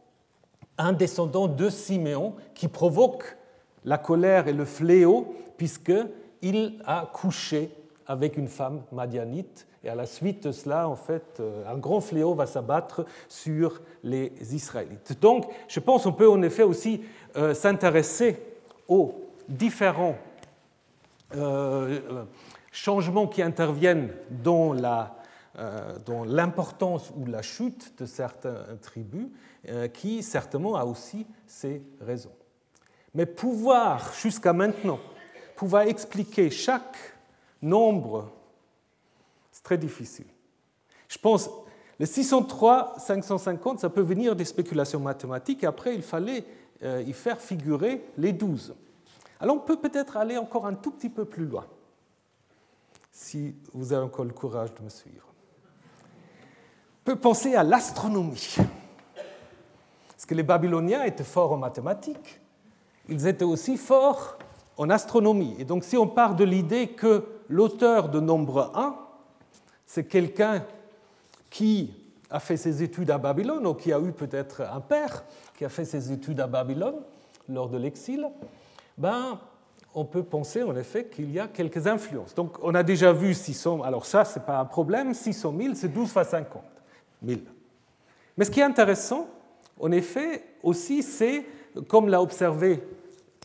[0.76, 3.38] un descendant de Siméon qui provoque
[3.86, 7.70] la colère et le fléau, puisqu'il a couché
[8.06, 9.66] avec une femme madianite.
[9.82, 13.80] Et à la suite de cela, en fait, euh, un grand fléau va s'abattre sur
[14.04, 15.18] les Israélites.
[15.22, 17.00] Donc, je pense qu'on peut en effet aussi
[17.36, 18.38] euh, s'intéresser
[18.86, 19.14] aux
[19.48, 20.16] différents
[21.34, 22.00] euh,
[22.70, 25.16] changements qui interviennent dans la
[26.06, 29.26] dans l'importance ou la chute de certaines tribus,
[29.92, 32.32] qui certainement a aussi ses raisons.
[33.14, 35.00] Mais pouvoir, jusqu'à maintenant,
[35.56, 36.96] pouvoir expliquer chaque
[37.60, 38.30] nombre,
[39.50, 40.26] c'est très difficile.
[41.08, 41.50] Je pense,
[41.98, 46.44] le 603, 550, ça peut venir des spéculations mathématiques, et après, il fallait
[46.82, 48.74] euh, y faire figurer les 12.
[49.40, 51.66] Alors, on peut peut-être aller encore un tout petit peu plus loin,
[53.20, 55.26] si vous avez encore le courage de me suivre.
[57.04, 58.56] Peut penser à l'astronomie.
[60.08, 62.40] Parce que les Babyloniens étaient forts en mathématiques,
[63.08, 64.38] ils étaient aussi forts
[64.78, 65.54] en astronomie.
[65.58, 68.96] Et donc si on part de l'idée que l'auteur de nombre 1,
[69.84, 70.64] c'est quelqu'un
[71.50, 71.92] qui
[72.30, 75.24] a fait ses études à Babylone, ou qui a eu peut-être un père
[75.58, 77.02] qui a fait ses études à Babylone
[77.50, 78.26] lors de l'exil,
[78.96, 79.38] ben,
[79.94, 82.34] on peut penser en effet qu'il y a quelques influences.
[82.34, 85.74] Donc on a déjà vu 600, alors ça, ce n'est pas un problème, 600 000,
[85.74, 86.62] c'est 12 fois 50
[87.26, 87.40] 000.
[88.36, 89.28] Mais ce qui est intéressant,
[89.78, 91.44] en effet, aussi, c'est,
[91.88, 92.82] comme l'a observé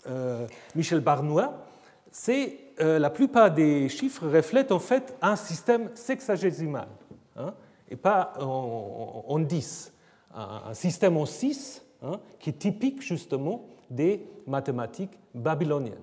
[0.07, 1.65] euh, Michel Barnois,
[2.11, 6.87] c'est euh, la plupart des chiffres reflètent en fait un système sexagésimal,
[7.35, 7.53] hein,
[7.89, 9.93] et pas en, 10.
[10.33, 15.95] Un, système en 6 hein, qui est typique justement des mathématiques babyloniennes.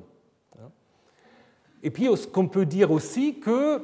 [1.83, 3.83] Et puis, ce qu'on peut dire aussi que,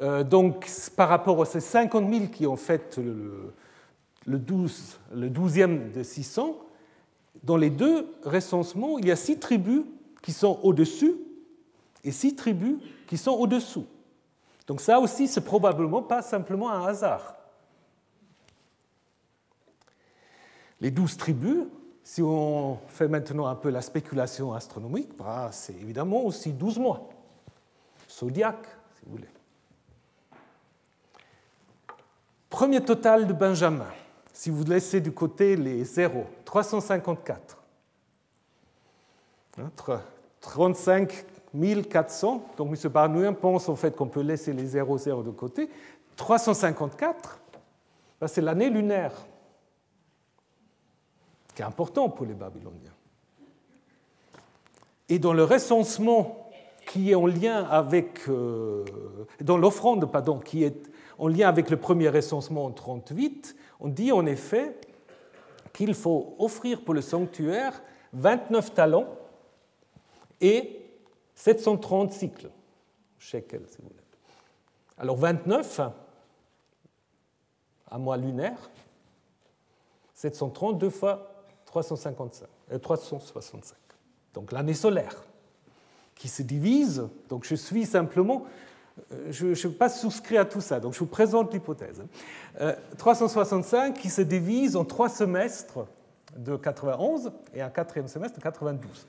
[0.00, 3.52] euh, donc, par rapport à ces 50 000 qui ont fait le,
[4.26, 6.56] le, 12, le 12e de 600,
[7.42, 9.82] dans les deux recensements, il y a six tribus
[10.22, 11.14] qui sont au-dessus
[12.02, 12.76] et six tribus
[13.06, 13.86] qui sont au-dessous.
[14.66, 17.36] Donc ça aussi, c'est probablement pas simplement un hasard.
[20.80, 21.64] Les douze tribus,
[22.06, 27.08] si on fait maintenant un peu la spéculation astronomique, bah, c'est évidemment aussi douze mois.
[28.08, 28.58] Zodiac,
[28.94, 29.28] si vous voulez.
[32.48, 33.88] Premier total de Benjamin
[34.32, 37.58] si vous laissez du côté les zéros, 354.
[40.40, 41.24] 35
[41.90, 42.90] 400, donc M.
[42.92, 45.68] Barnouin pense en fait qu'on peut laisser les 0, 0 de côté.
[46.14, 47.40] 354,
[48.20, 49.12] ben, c'est l'année lunaire,
[51.56, 52.92] qui est important pour les Babyloniens.
[55.08, 56.50] Et dans le recensement
[56.86, 58.84] qui est en lien avec, euh,
[59.40, 60.76] dans l'offrande, pardon, qui est
[61.18, 64.78] en lien avec le premier recensement en 38, on dit en effet
[65.72, 67.82] qu'il faut offrir pour le sanctuaire
[68.12, 69.08] 29 talents
[70.42, 70.82] et
[71.34, 72.50] 730 cycles,
[73.18, 73.96] shekel si vous voulez.
[74.98, 75.80] Alors 29,
[77.90, 78.70] à mois lunaire,
[80.14, 81.32] 730, deux fois
[81.82, 82.48] 355,
[82.80, 83.74] 365.
[83.74, 83.82] Euh,
[84.34, 85.24] donc l'année solaire,
[86.14, 87.06] qui se divise.
[87.28, 88.44] Donc je suis simplement,
[89.12, 92.02] euh, je ne suis pas souscrit à tout ça, donc je vous présente l'hypothèse.
[92.96, 95.86] 365 euh, qui se divise en trois semestres
[96.36, 99.06] de 91 et un quatrième semestre de 92.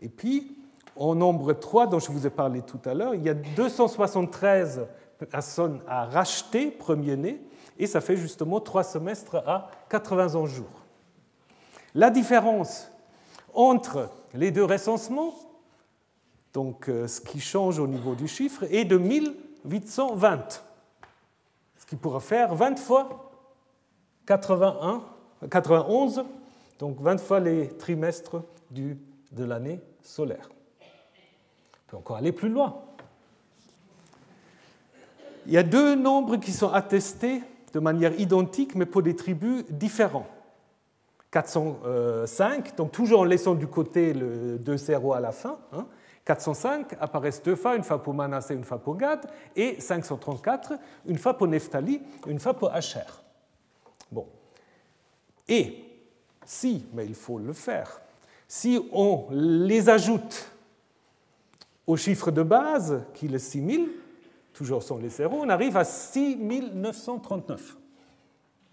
[0.00, 0.56] Et puis,
[0.96, 4.86] au nombre 3 dont je vous ai parlé tout à l'heure, il y a 273
[5.30, 7.40] personnes à racheter premier-né,
[7.78, 10.79] et ça fait justement trois semestres à 80 jours.
[11.94, 12.90] La différence
[13.54, 15.34] entre les deux recensements,
[16.52, 20.62] donc euh, ce qui change au niveau du chiffre, est de 1820,
[21.78, 23.32] ce qui pourra faire 20 fois
[24.26, 25.02] 81,
[25.50, 26.24] 91,
[26.78, 30.48] donc 20 fois les trimestres de l'année solaire.
[30.80, 32.82] On peut encore aller plus loin.
[35.46, 39.64] Il y a deux nombres qui sont attestés de manière identique, mais pour des tribus
[39.68, 40.26] différents.
[41.30, 45.58] 405, donc toujours en laissant du côté le 2 0 à la fin,
[46.24, 46.96] 405 hein.
[47.00, 49.20] apparaissent deux fois, une fois pour Manassé, une fois pour Gad,
[49.54, 50.74] et 534,
[51.06, 53.06] une fois pour Nephtali, une fois pour Asher.
[54.10, 54.26] Bon.
[55.48, 55.84] Et
[56.44, 58.00] si, mais il faut le faire,
[58.48, 60.50] si on les ajoute
[61.86, 63.88] au chiffre de base, qui est le 6000,
[64.52, 67.76] toujours sans les zéros, on arrive à 6939.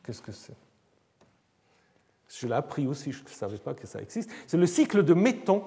[0.03, 0.66] Qu'est-ce que c'est?
[2.28, 4.30] Je l'ai appris aussi, je ne savais pas que ça existe.
[4.47, 5.63] C'est le cycle de Méton.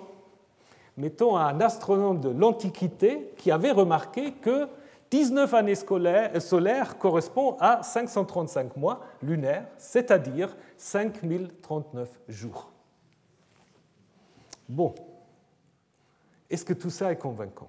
[0.97, 4.69] Méton, un astronome de l'Antiquité qui avait remarqué que
[5.11, 12.71] 19 années solaires correspondent à 535 mois lunaires, c'est-à-dire 5039 jours.
[14.69, 14.95] Bon,
[16.49, 17.69] est-ce que tout ça est convaincant?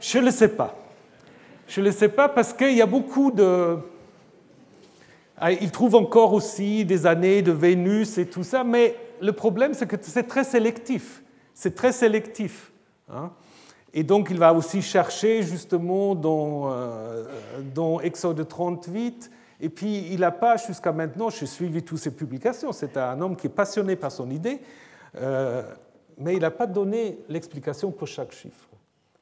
[0.00, 0.74] Je ne le sais pas.
[1.66, 3.78] Je ne le sais pas parce qu'il y a beaucoup de...
[5.38, 9.74] Ah, il trouve encore aussi des années de Vénus et tout ça, mais le problème,
[9.74, 11.22] c'est que c'est très sélectif.
[11.52, 12.72] C'est très sélectif.
[13.08, 13.30] Hein.
[13.94, 17.24] et donc, il va aussi chercher justement dans, euh,
[17.74, 19.30] dans Exode 38.
[19.60, 22.72] Et puis, il n'a pas, jusqu'à maintenant, j'ai suivi toutes ses publications.
[22.72, 24.60] C'est un homme qui est passionné par son idée,
[25.16, 25.62] euh,
[26.18, 28.68] mais il n'a pas donné l'explication pour chaque chiffre.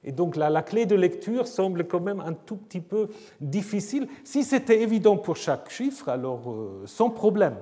[0.04, 3.08] Et donc la clé de lecture semble quand même un tout petit peu
[3.40, 4.06] difficile.
[4.22, 7.56] Si c'était évident pour chaque chiffre, alors euh, sans problème.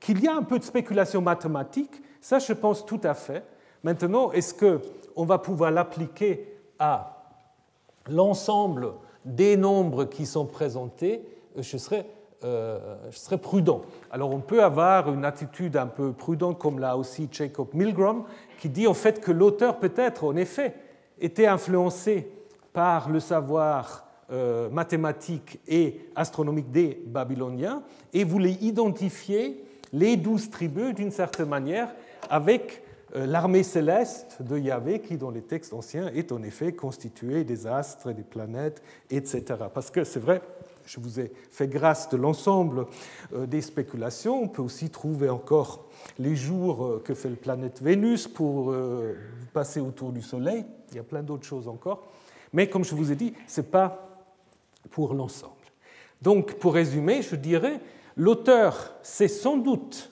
[0.00, 3.42] Qu'il y a un peu de spéculation mathématique, ça je pense tout à fait.
[3.82, 7.24] Maintenant, est-ce qu'on va pouvoir l'appliquer à
[8.08, 8.92] l'ensemble
[9.24, 11.22] des nombres qui sont présentés
[11.56, 12.06] je serais,
[12.44, 13.82] euh, je serais prudent.
[14.10, 18.24] Alors on peut avoir une attitude un peu prudente, comme l'a aussi Jacob Milgram,
[18.60, 20.74] qui dit en fait que l'auteur peut-être, en effet,
[21.20, 22.30] était influencé
[22.72, 30.94] par le savoir euh, mathématique et astronomique des Babyloniens et voulait identifier les douze tribus
[30.94, 31.94] d'une certaine manière
[32.28, 32.82] avec
[33.16, 37.66] euh, l'armée céleste de Yahvé qui, dans les textes anciens, est en effet constituée des
[37.66, 39.44] astres, des planètes, etc.
[39.72, 40.42] Parce que c'est vrai,
[40.88, 42.86] je vous ai fait grâce de l'ensemble
[43.34, 44.42] euh, des spéculations.
[44.42, 45.84] On peut aussi trouver encore
[46.18, 48.74] les jours que fait la planète Vénus pour
[49.52, 50.64] passer autour du Soleil.
[50.90, 52.08] Il y a plein d'autres choses encore.
[52.52, 54.08] Mais comme je vous ai dit, ce n'est pas
[54.90, 55.52] pour l'ensemble.
[56.22, 57.80] Donc, pour résumer, je dirais,
[58.16, 60.10] l'auteur s'est sans doute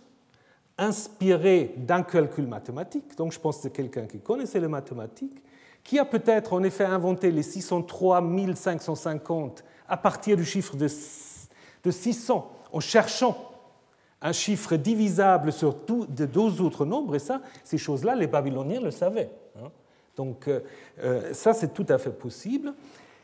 [0.79, 5.43] inspiré d'un calcul mathématique, donc je pense que c'est quelqu'un qui connaissait les mathématiques,
[5.83, 8.23] qui a peut-être en effet inventé les 603
[8.55, 13.53] 550 à partir du chiffre de 600 en cherchant
[14.21, 15.75] un chiffre divisable sur
[16.09, 19.31] de 12 autres nombres, et ça, ces choses-là, les Babyloniens le savaient.
[19.57, 19.69] Hein.
[20.17, 20.61] Donc euh,
[21.03, 22.75] euh, ça, c'est tout à fait possible.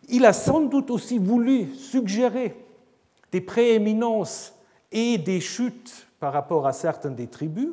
[0.08, 2.56] Il a sans doute aussi voulu suggérer
[3.30, 4.54] des prééminences
[4.90, 7.70] et des chutes par rapport à certaines des tribus,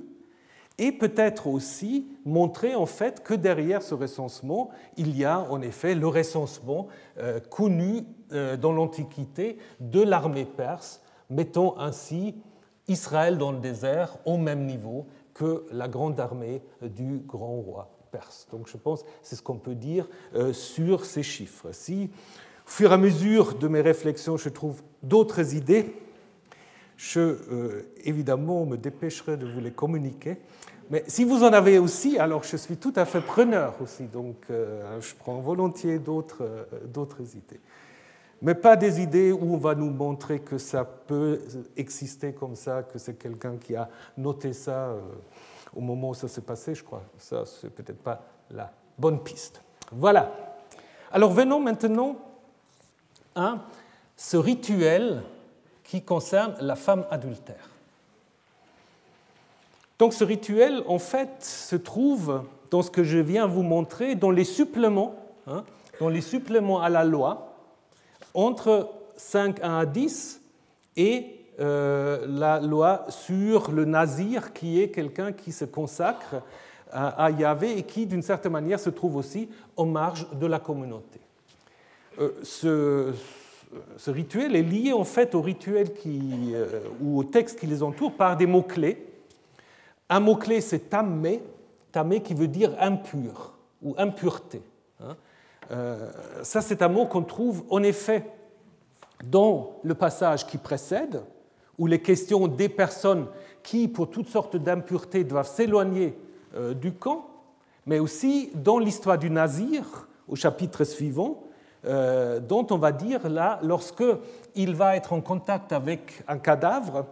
[0.79, 5.93] et peut-être aussi montrer en fait que derrière ce recensement, il y a en effet
[5.93, 6.87] le recensement
[7.19, 8.05] euh, connu
[8.61, 11.01] dans l'Antiquité de l'armée perse,
[11.31, 12.35] mettant ainsi
[12.87, 18.47] Israël dans le désert au même niveau que la grande armée du grand roi perse.
[18.51, 21.69] Donc je pense que c'est ce qu'on peut dire euh, sur ces chiffres.
[21.71, 22.11] Si,
[22.65, 25.95] au fur et à mesure de mes réflexions, je trouve d'autres idées,
[26.99, 30.37] je, euh, évidemment, me dépêcherai de vous les communiquer
[30.89, 34.35] Mais si vous en avez aussi, alors je suis tout à fait preneur aussi, donc
[34.51, 36.41] euh, je prends volontiers d'autres
[37.21, 37.61] idées.
[38.41, 41.39] Mais pas des idées où on va nous montrer que ça peut
[41.77, 43.87] exister comme ça, que c'est quelqu'un qui a
[44.17, 44.93] noté ça
[45.73, 47.03] au moment où ça s'est passé, je crois.
[47.17, 49.61] Ça, c'est peut-être pas la bonne piste.
[49.91, 50.31] Voilà.
[51.11, 52.17] Alors venons maintenant
[53.35, 53.59] à
[54.17, 55.23] ce rituel
[55.89, 57.67] qui concerne la femme adultère.
[59.97, 64.29] Donc ce rituel, en fait, se trouve dans ce que je viens vous montrer, dans
[64.29, 65.15] les suppléments,
[65.47, 65.63] hein,
[65.99, 67.55] dans les suppléments à la loi,
[68.35, 70.41] entre 5 à 10
[70.95, 71.25] et
[71.59, 76.35] euh, la loi sur le nazir, qui est quelqu'un qui se consacre
[76.91, 81.19] à Yahvé et qui, d'une certaine manière, se trouve aussi en marge de la communauté.
[82.19, 83.13] Euh,
[84.07, 88.37] rituel est lié en fait au rituel euh, ou au texte qui les entoure par
[88.37, 89.05] des mots-clés.
[90.09, 91.43] Un mot-clé, c'est tamé,
[91.91, 94.61] tamé qui veut dire impur ou impureté.
[95.01, 95.15] Hein.
[96.43, 98.25] ça, c'est un mot qu'on trouve en effet
[99.23, 101.21] dans le passage qui précède,
[101.77, 103.27] où les questions des personnes
[103.63, 106.17] qui, pour toutes sortes d'impuretés, doivent s'éloigner
[106.55, 107.27] euh, du camp,
[107.85, 111.43] mais aussi dans l'histoire du Nazir, au chapitre suivant,
[111.85, 114.03] euh, dont on va dire là, lorsque
[114.55, 117.05] il va être en contact avec un cadavre,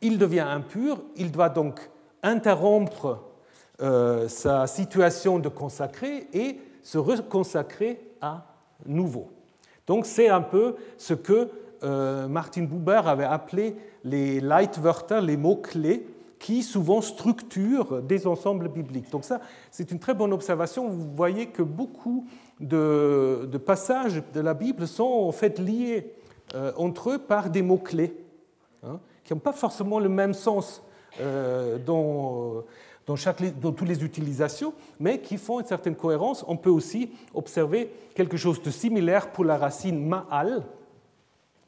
[0.00, 1.90] il devient impur, il doit donc
[2.22, 3.20] interrompre
[3.80, 8.44] euh, sa situation de consacré et se reconsacrer à
[8.86, 9.30] nouveau.
[9.86, 11.48] Donc c'est un peu ce que
[12.28, 16.06] Martin Buber avait appelé les Leitwörter, les mots-clés,
[16.40, 19.10] qui souvent structurent des ensembles bibliques.
[19.10, 19.40] Donc ça,
[19.70, 20.88] c'est une très bonne observation.
[20.88, 22.26] Vous voyez que beaucoup
[22.60, 26.12] de, passages de la Bible sont en fait liés
[26.54, 28.14] euh, entre eux par des mots-clés,
[28.82, 30.82] hein, qui n'ont pas forcément le même sens
[31.20, 32.64] euh, dans,
[33.06, 36.44] dans, chaque, dans toutes les utilisations, mais qui font une certaine cohérence.
[36.48, 40.62] On peut aussi observer quelque chose de similaire pour la racine ma'al,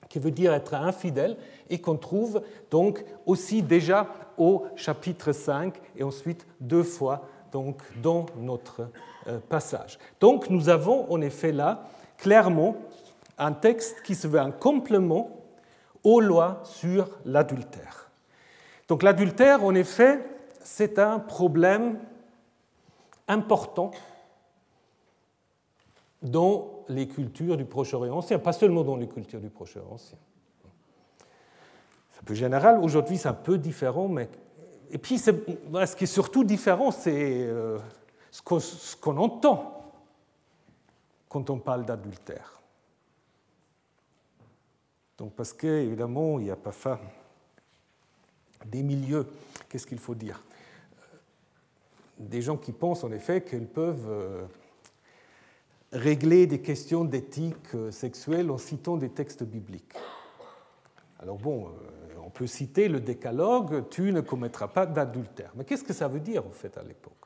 [0.08, 1.36] qui veut dire être infidèle,
[1.70, 8.26] et qu'on trouve donc aussi déjà au chapitre 5 et ensuite deux fois donc, dans
[8.38, 8.88] notre
[9.48, 9.98] passage.
[10.20, 11.84] Donc nous avons en effet là
[12.18, 12.76] clairement
[13.38, 15.30] un texte qui se veut un complément
[16.04, 18.10] aux lois sur l'adultère.
[18.88, 20.24] Donc l'adultère, en effet,
[20.62, 21.98] c'est un problème
[23.28, 23.90] important
[26.22, 30.18] dans les cultures du Proche-Orient ancien, pas seulement dans les cultures du Proche-Orient ancien.
[32.12, 34.28] C'est un peu général, aujourd'hui c'est un peu différent, mais...
[34.90, 35.30] Et puis ce
[35.96, 37.78] qui est surtout différent, c'est euh,
[38.32, 39.94] ce qu'on entend
[41.28, 42.60] quand on parle d'adultère.
[45.18, 46.98] Donc parce qu'évidemment, il n'y a pas ça
[48.66, 49.26] des milieux,
[49.68, 50.42] qu'est-ce qu'il faut dire?
[52.18, 54.44] Des gens qui pensent en effet qu'ils peuvent euh,
[55.92, 59.94] régler des questions d'éthique euh, sexuelle en citant des textes bibliques.
[61.18, 61.70] Alors bon, euh,
[62.24, 65.52] on peut citer le décalogue, tu ne commettras pas d'adultère.
[65.54, 67.21] Mais qu'est-ce que ça veut dire en fait à l'époque?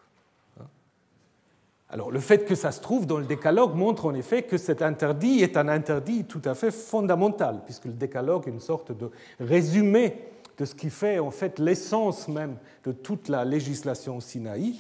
[1.89, 4.83] Alors le fait que ça se trouve dans le décalogue montre en effet que cet
[4.83, 9.11] interdit est un interdit tout à fait fondamental, puisque le décalogue est une sorte de
[9.39, 10.25] résumé
[10.59, 14.77] de ce qui fait en fait l'essence même de toute la législation Sinaï.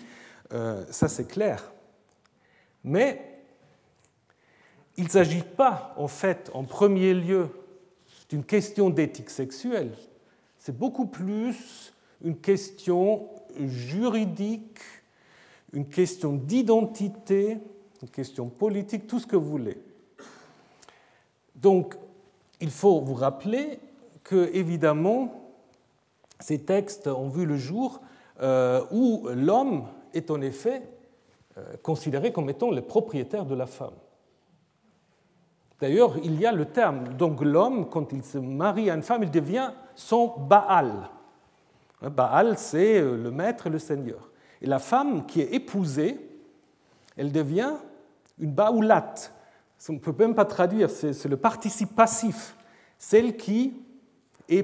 [0.52, 1.72] Euh, ça c'est clair.
[2.82, 3.36] Mais
[4.96, 7.48] il ne s'agit pas, en fait, en premier lieu,
[8.28, 9.92] d'une question d'éthique sexuelle.
[10.58, 11.92] C'est beaucoup plus
[12.24, 13.28] une question
[13.60, 14.80] juridique,
[15.76, 17.58] une question d'identité,
[18.02, 19.76] une question politique, tout ce que vous voulez.
[21.54, 21.96] Donc,
[22.62, 23.78] il faut vous rappeler
[24.24, 25.52] que, évidemment,
[26.40, 28.00] ces textes ont vu le jour
[28.40, 30.82] euh, où l'homme est en effet
[31.58, 33.94] euh, considéré comme étant le propriétaire de la femme.
[35.78, 37.16] D'ailleurs, il y a le terme.
[37.18, 41.10] Donc l'homme, quand il se marie à une femme, il devient son Baal.
[42.00, 44.30] Hein, Baal, c'est euh, le maître, le seigneur.
[44.62, 46.18] Et la femme qui est épousée,
[47.16, 47.72] elle devient
[48.38, 49.14] une Baoulat.
[49.88, 52.56] On ne peut même pas traduire, c'est le participe passif.
[52.98, 53.74] Celle qui
[54.48, 54.62] est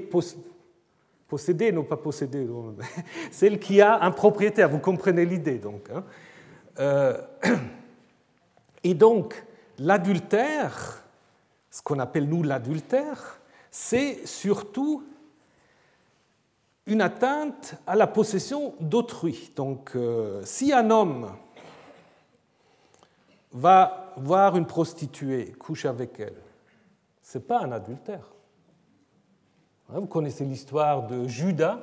[1.27, 2.47] possédée, non pas possédée,
[3.31, 4.69] celle qui a un propriétaire.
[4.69, 5.89] Vous comprenez l'idée donc.
[5.93, 6.03] Hein.
[6.79, 7.17] Euh,
[8.83, 9.45] et donc,
[9.77, 11.03] l'adultère,
[11.69, 13.39] ce qu'on appelle nous l'adultère,
[13.69, 15.03] c'est surtout
[16.85, 19.51] une atteinte à la possession d'autrui.
[19.55, 21.31] Donc euh, si un homme
[23.51, 26.35] va voir une prostituée, couche avec elle,
[27.21, 28.33] ce n'est pas un adultère.
[29.89, 31.79] Hein, vous connaissez l'histoire de Judas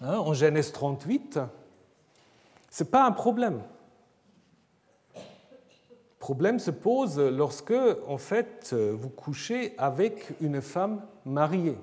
[0.00, 1.40] hein, en Genèse 38.
[2.70, 3.62] Ce n'est pas un problème.
[5.14, 5.20] Le
[6.18, 7.74] problème se pose lorsque,
[8.08, 11.76] en fait, vous couchez avec une femme mariée.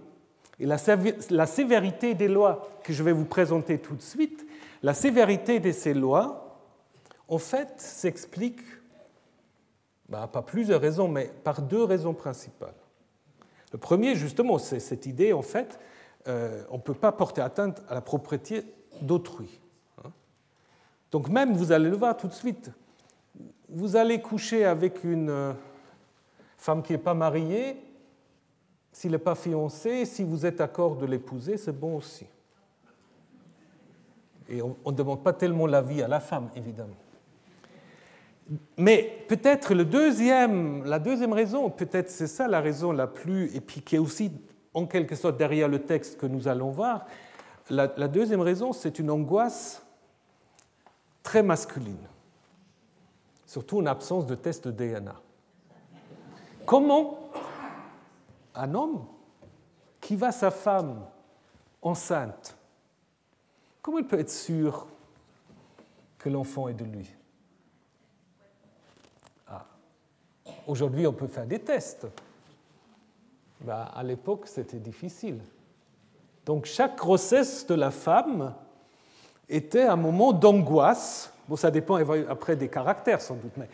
[0.61, 4.45] Et la, sévérité des lois que je vais vous présenter tout de suite,
[4.83, 6.59] la sévérité de ces lois,
[7.27, 8.59] en fait, s'explique,
[10.07, 12.75] bah, pas plusieurs raisons, mais par deux raisons principales.
[13.71, 15.79] Le premier, justement, c'est cette idée, en fait,
[16.27, 18.63] euh, on ne peut pas porter atteinte à la propriété
[19.01, 19.59] d'autrui.
[20.05, 20.11] Hein.
[21.09, 22.69] Donc même, vous allez le voir tout de suite,
[23.67, 25.53] vous allez coucher avec une euh,
[26.59, 27.81] femme qui n'est pas mariée,
[28.91, 32.25] s'il n'est pas fiancé, si vous êtes d'accord de l'épouser, c'est bon aussi.
[34.49, 36.95] Et on ne demande pas tellement l'avis à la femme, évidemment.
[38.77, 43.61] Mais peut-être le deuxième, la deuxième raison, peut-être c'est ça la raison la plus, et
[43.61, 44.31] puis qui est aussi
[44.73, 47.05] en quelque sorte derrière le texte que nous allons voir,
[47.69, 49.85] la, la deuxième raison, c'est une angoisse
[51.23, 52.07] très masculine,
[53.45, 55.15] surtout en absence de test de DNA.
[56.65, 57.31] Comment
[58.55, 59.05] un homme
[59.99, 61.05] qui va sa femme
[61.81, 62.55] enceinte,
[63.81, 64.87] comment il peut être sûr
[66.17, 67.09] que l'enfant est de lui?
[69.47, 69.65] Ah.
[70.67, 72.07] Aujourd'hui, on peut faire des tests.
[73.61, 75.39] Ben, à l'époque, c'était difficile.
[76.45, 78.55] Donc chaque grossesse de la femme
[79.47, 81.31] était un moment d'angoisse.
[81.47, 81.95] Bon, ça dépend
[82.27, 83.69] après des caractères sans doute, mais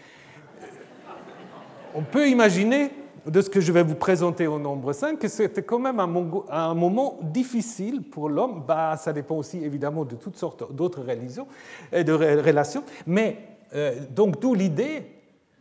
[1.94, 2.92] on peut imaginer
[3.28, 6.74] de ce que je vais vous présenter au nombre 5, que c'était quand même un,
[6.74, 8.64] moment difficile pour l'homme.
[8.68, 11.48] Bah, ça dépend aussi évidemment de toutes sortes d'autres religions
[11.92, 12.84] et de relations.
[13.06, 13.38] Mais
[13.74, 15.12] euh, donc d'où l'idée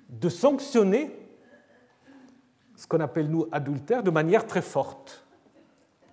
[0.09, 1.11] de sanctionner
[2.77, 5.25] ce qu'on appelle nous adultère de manière très forte,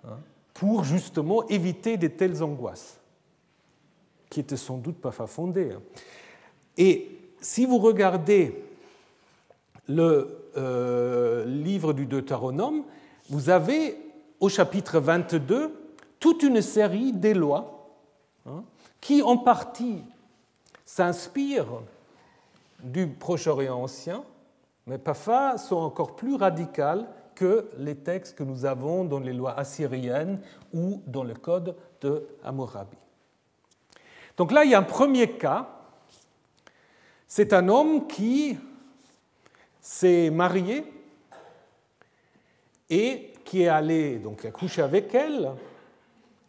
[0.04, 0.18] hein,
[0.54, 2.98] pour justement éviter de telles angoisses,
[4.30, 5.72] qui étaient sans doute pas fondées.
[5.72, 5.82] Hein.
[6.76, 8.64] Et si vous regardez
[9.86, 12.84] le euh, livre du Deutéronome,
[13.28, 13.98] vous avez
[14.40, 15.72] au chapitre 22
[16.20, 17.90] toute une série des lois
[18.46, 18.64] hein,
[19.00, 20.02] qui en partie
[20.84, 21.82] s'inspirent
[22.82, 24.22] du Proche-Orient ancien,
[24.86, 29.58] mais parfois sont encore plus radicales que les textes que nous avons dans les lois
[29.58, 30.40] assyriennes
[30.72, 32.96] ou dans le code de Hammurabi.
[34.36, 35.68] Donc là, il y a un premier cas.
[37.26, 38.56] C'est un homme qui
[39.84, 40.82] s'est marié
[42.88, 45.50] et qui est allé donc a couché avec elle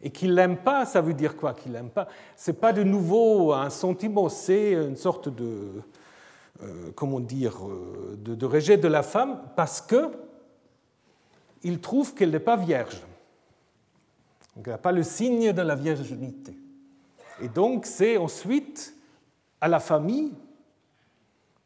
[0.00, 2.08] et qu'il l'aime pas, ça veut dire quoi qu'il l'aime pas?
[2.34, 5.82] C'est pas de nouveau un sentiment, c'est une sorte de
[6.62, 10.12] euh, comment dire euh, de, de, rejet de la femme parce que
[11.62, 13.02] il trouve qu'elle n'est pas vierge.
[14.54, 16.56] Donc elle n'a pas le signe de la virginité.
[17.42, 18.94] Et donc c'est ensuite
[19.60, 20.32] à la famille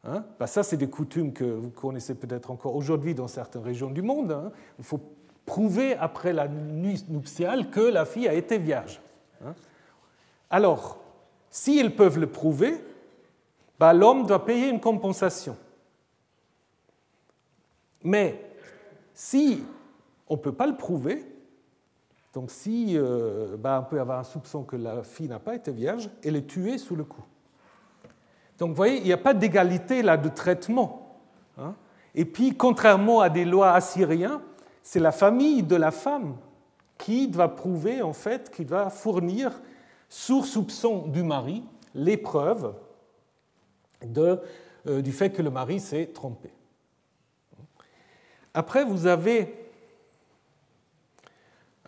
[0.03, 4.01] Bah, ça, c'est des coutumes que vous connaissez peut-être encore aujourd'hui dans certaines régions du
[4.01, 4.31] monde.
[4.31, 4.51] Hein.
[4.79, 4.99] Il faut
[5.45, 8.99] prouver après la nuit nuptiale que la fille a été vierge.
[9.45, 9.53] Hein.
[10.49, 10.99] Alors,
[11.51, 12.83] s'ils peuvent le prouver,
[13.79, 15.55] bah, l'homme doit payer une compensation.
[18.03, 18.43] Mais
[19.13, 19.63] si
[20.27, 21.23] on ne peut pas le prouver,
[22.33, 22.97] donc si
[23.59, 26.47] bah, on peut avoir un soupçon que la fille n'a pas été vierge, elle est
[26.47, 27.23] tuée sous le coup.
[28.61, 31.17] Donc vous voyez, il n'y a pas d'égalité là de traitement.
[31.57, 31.73] Hein.
[32.13, 34.39] Et puis, contrairement à des lois assyriennes,
[34.83, 36.35] c'est la famille de la femme
[36.99, 39.59] qui doit prouver, en fait, qui va fournir,
[40.07, 41.63] sous soupçon du mari,
[41.95, 42.75] les preuves
[44.05, 44.39] de,
[44.85, 46.53] euh, du fait que le mari s'est trompé.
[48.53, 49.60] Après, vous avez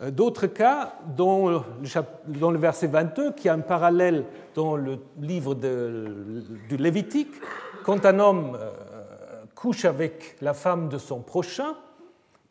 [0.02, 1.64] d'autres cas, dont
[2.28, 4.26] le verset 22, qui a un parallèle
[4.56, 7.34] dans le livre du Lévitique,
[7.84, 8.72] quand un homme euh,
[9.56, 11.76] couche avec la femme de son prochain,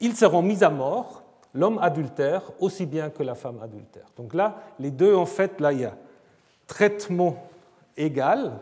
[0.01, 1.23] ils seront mis à mort,
[1.55, 4.07] l'homme adultère aussi bien que la femme adultère.
[4.17, 5.97] Donc là, les deux, en fait, là, il y a
[6.67, 7.49] traitement
[7.97, 8.53] égal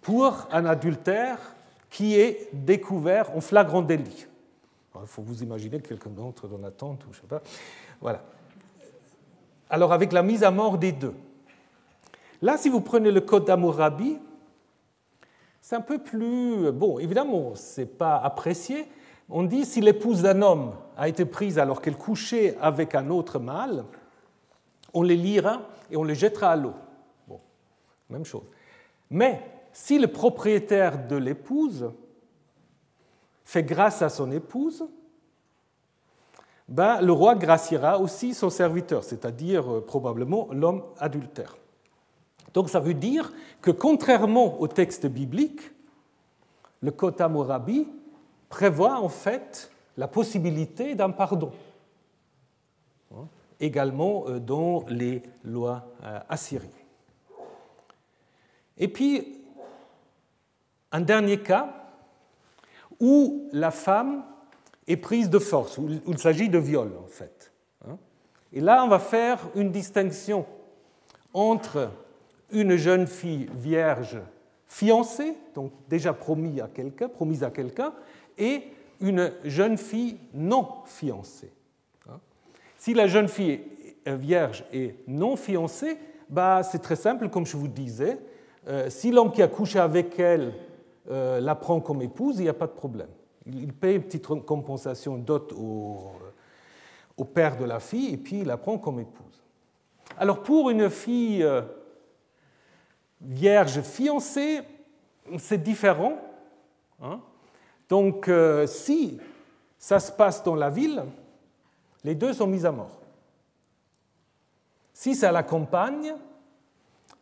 [0.00, 1.38] pour un adultère
[1.90, 4.26] qui est découvert en flagrant délit.
[5.00, 7.42] Il faut vous imaginer quelqu'un d'autre dans la tente ou je sais pas.
[8.00, 8.22] Voilà.
[9.68, 11.14] Alors avec la mise à mort des deux.
[12.42, 14.18] Là, si vous prenez le code d'Amourabi,
[15.60, 16.70] c'est un peu plus...
[16.70, 18.86] Bon, évidemment, ce n'est pas apprécié.
[19.28, 23.38] On dit si l'épouse d'un homme a été prise alors qu'elle couchait avec un autre
[23.38, 23.84] mâle,
[24.94, 26.74] on les lira et on les jettera à l'eau.
[27.26, 27.40] Bon,
[28.10, 28.44] même chose.
[29.10, 29.42] Mais
[29.72, 31.90] si le propriétaire de l'épouse
[33.44, 34.86] fait grâce à son épouse,
[36.68, 41.56] ben, le roi graciera aussi son serviteur, c'est-à-dire euh, probablement l'homme adultère.
[42.54, 45.60] Donc ça veut dire que contrairement au texte biblique,
[46.80, 47.86] le Code Hammurabi
[48.48, 51.52] prévoit en fait la possibilité d'un pardon,
[53.14, 53.26] hein,
[53.60, 56.70] également euh, dans les lois euh, assyriennes.
[58.78, 59.40] Et puis,
[60.92, 61.72] un dernier cas
[63.00, 64.24] où la femme
[64.88, 67.52] est prise de force, où il s'agit de viol en fait.
[67.86, 67.98] Hein.
[68.52, 70.46] Et là, on va faire une distinction
[71.34, 71.90] entre
[72.50, 74.18] une jeune fille vierge
[74.68, 77.92] fiancée, donc déjà promise à quelqu'un, promise à quelqu'un,
[78.38, 78.62] et
[79.00, 81.52] une jeune fille non fiancée.
[82.08, 82.18] Hein.
[82.78, 83.60] Si la jeune fille
[84.06, 88.18] vierge est non fiancée, bah, c'est très simple, comme je vous disais.
[88.68, 90.52] Euh, si l'homme qui a couché avec elle
[91.10, 93.08] euh, la prend comme épouse, il n'y a pas de problème.
[93.46, 98.56] Il paye une petite compensation dot au, père de la fille et puis il la
[98.56, 99.42] prend comme épouse.
[100.18, 101.62] Alors pour une fille euh,
[103.20, 104.60] vierge fiancée,
[105.38, 106.18] c'est différent.
[107.02, 107.20] Hein.
[107.88, 109.18] Donc euh, si
[109.78, 111.04] ça se passe dans la ville,
[112.04, 113.00] les deux sont mis à mort.
[114.92, 116.14] Si c'est à la campagne,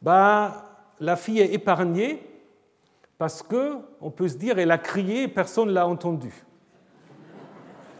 [0.00, 0.64] bah,
[1.00, 2.33] la fille est épargnée
[3.18, 6.32] parce que on peut se dire elle a crié personne ne l'a entendu.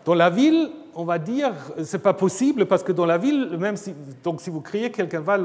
[0.05, 1.53] Dans la ville, on va dire
[1.83, 5.21] c'est pas possible parce que dans la ville, même si donc si vous criez, quelqu'un
[5.21, 5.39] va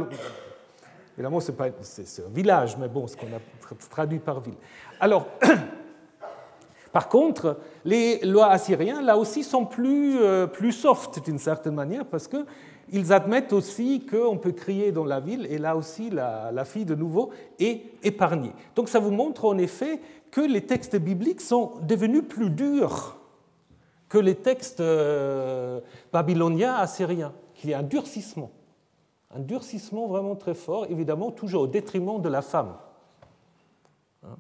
[1.16, 4.58] évidemment c'est pas c'est un village, mais bon, ce qu'on a traduit par ville.
[5.00, 5.28] Alors
[6.92, 12.06] par contre, les lois assyriennes là aussi sont plus euh, plus soft d'une certaine manière
[12.06, 12.46] parce que
[12.92, 16.96] ils admettent aussi qu'on peut crier dans la ville, et là aussi la, fille de
[16.96, 18.54] nouveau est épargnée.
[18.76, 20.00] Donc ça vous montre en effet
[20.32, 23.16] que les textes bibliques sont devenus plus durs
[24.10, 25.80] que les textes euh,
[26.12, 28.50] babyloniens, assyriens, qu'il y a un durcissement.
[29.34, 32.76] Un durcissement vraiment très fort, évidemment toujours au détriment de la femme.
[34.24, 34.36] Hein.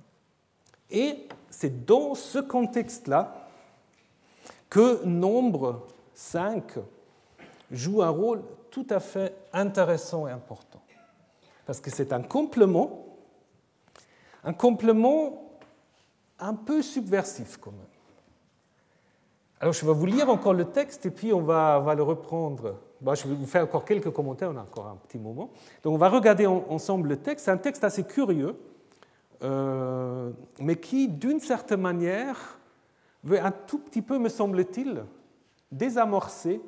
[0.90, 3.48] Et c'est dans ce contexte-là
[4.70, 5.86] que Nombre
[6.16, 6.80] 5
[7.72, 8.42] joue un rôle
[8.72, 10.82] tout à fait intéressant et important.
[11.66, 13.06] Parce que c'est un complément,
[14.44, 15.50] un complément
[16.40, 17.82] un peu subversif quand même.
[19.62, 22.76] Alors je vais vous lire encore le texte et puis on va, va le reprendre.
[23.02, 25.50] je vais vous faire encore quelques commentaires, on a encore un petit moment.
[25.84, 27.46] Donc on va regarder ensemble le texte.
[27.46, 28.56] C'est un texte assez curieux,
[29.44, 32.58] euh, mais qui, d'une certaine manière,
[33.24, 35.04] veut un tout petit peu, me semble-t-il,
[35.72, 36.62] désamorcer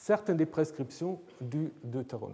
[0.00, 2.32] certaines des prescriptions du Deutéronome.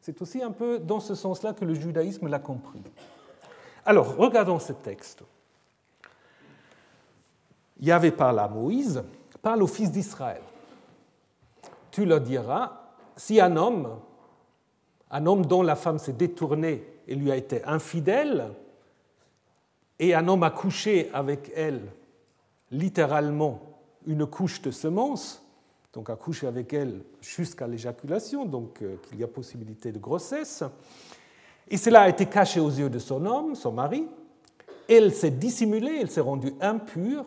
[0.00, 2.82] C'est aussi un peu dans ce sens-là que le judaïsme l'a compris.
[3.86, 5.22] Alors, regardons ce texte.
[7.80, 9.04] Yahvé parle à Moïse,
[9.40, 10.42] parle aux fils d'Israël.
[11.92, 12.72] Tu leur diras,
[13.16, 14.00] si un homme,
[15.12, 18.50] un homme dont la femme s'est détournée et lui a été infidèle,
[20.00, 21.92] et un homme a couché avec elle,
[22.72, 23.60] littéralement,
[24.04, 25.47] une couche de semences,
[25.98, 30.62] donc à coucher avec elle jusqu'à l'éjaculation, donc euh, qu'il y a possibilité de grossesse.
[31.66, 34.06] Et cela a été caché aux yeux de son homme, son mari.
[34.88, 37.26] Elle s'est dissimulée, elle s'est rendue impure,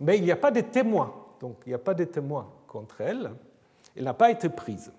[0.00, 1.14] mais il n'y a pas de témoins.
[1.38, 3.30] Donc il n'y a pas de témoins contre elle.
[3.94, 4.90] Elle n'a pas été prise.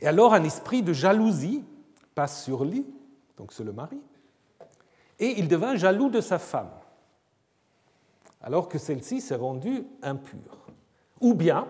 [0.00, 1.62] Et alors un esprit de jalousie
[2.14, 2.86] passe sur lui,
[3.36, 4.00] donc c'est le mari,
[5.18, 6.70] et il devint jaloux de sa femme,
[8.40, 10.63] alors que celle-ci s'est rendue impure.
[11.24, 11.66] Ou bien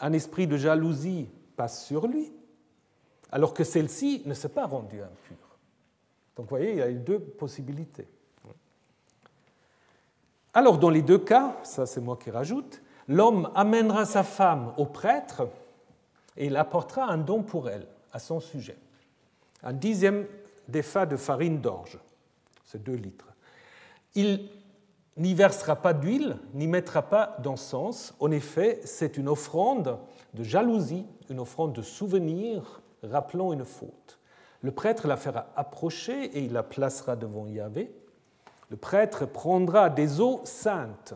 [0.00, 2.32] un esprit de jalousie passe sur lui,
[3.30, 5.36] alors que celle-ci ne s'est pas rendue impure.
[6.34, 8.08] Donc vous voyez, il y a deux possibilités.
[10.52, 14.86] Alors dans les deux cas, ça c'est moi qui rajoute, l'homme amènera sa femme au
[14.86, 15.48] prêtre
[16.36, 18.78] et il apportera un don pour elle, à son sujet.
[19.62, 20.26] Un dixième
[20.66, 22.00] des fa de farine d'orge,
[22.64, 23.28] c'est deux litres.
[24.16, 24.48] Il
[25.16, 28.14] n'y versera pas d'huile, n'y mettra pas d'encens.
[28.20, 29.98] En effet, c'est une offrande
[30.34, 34.18] de jalousie, une offrande de souvenir rappelant une faute.
[34.60, 37.94] Le prêtre la fera approcher et il la placera devant Yahvé.
[38.70, 41.14] Le prêtre prendra des eaux saintes.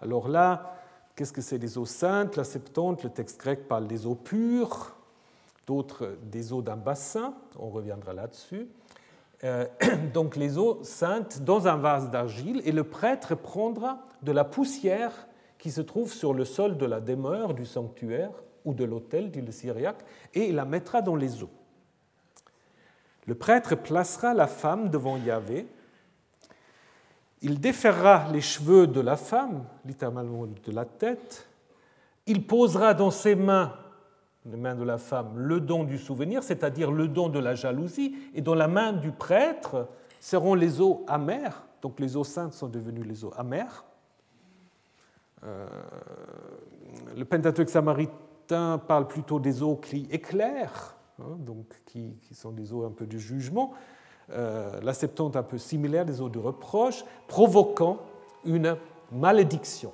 [0.00, 0.76] Alors là,
[1.16, 2.36] qu'est-ce que c'est des eaux saintes?
[2.36, 4.94] La Septante, le texte grec parle des eaux pures,
[5.66, 8.68] d'autres des eaux d'un bassin, on reviendra là-dessus.
[9.44, 9.66] Euh,
[10.12, 15.12] donc les eaux saintes dans un vase d'argile et le prêtre prendra de la poussière
[15.58, 18.30] qui se trouve sur le sol de la demeure du sanctuaire
[18.64, 21.50] ou de l'autel, dit le syriaque, et la mettra dans les eaux.
[23.26, 25.66] Le prêtre placera la femme devant Yahvé.
[27.42, 31.46] Il déferra les cheveux de la femme, littéralement de la tête.
[32.26, 33.74] Il posera dans ses mains
[34.46, 38.16] les mains de la femme, le don du souvenir, c'est-à-dire le don de la jalousie,
[38.34, 39.88] et dans la main du prêtre
[40.18, 43.84] seront les eaux amères, donc les eaux saintes sont devenues les eaux amères.
[45.44, 45.66] Euh,
[47.16, 52.84] le Pentateuque samaritain parle plutôt des eaux qui éclairent, hein, donc qui, sont des eaux
[52.84, 53.72] un peu de jugement.
[54.30, 57.98] Euh, la Septante un peu similaire, des eaux de reproche, provoquant
[58.44, 58.76] une
[59.12, 59.92] malédiction.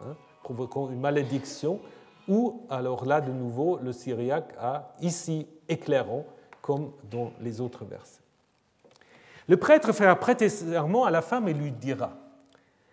[0.00, 1.80] Hein, provoquant une malédiction
[2.28, 6.24] ou alors là, de nouveau, le syriaque a ici éclairant,
[6.62, 8.22] comme dans les autres versets.
[9.46, 12.12] Le prêtre fera prêter serment à la femme et lui dira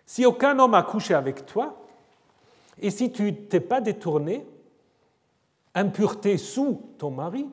[0.04, 1.82] Si aucun homme a couché avec toi,
[2.78, 4.46] et si tu t'es pas détourné,
[5.74, 7.48] impureté sous ton mari,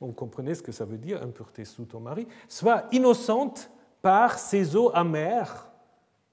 [0.00, 3.70] vous comprenez ce que ça veut dire, impureté sous ton mari, soit innocente
[4.02, 5.68] par ses eaux amères,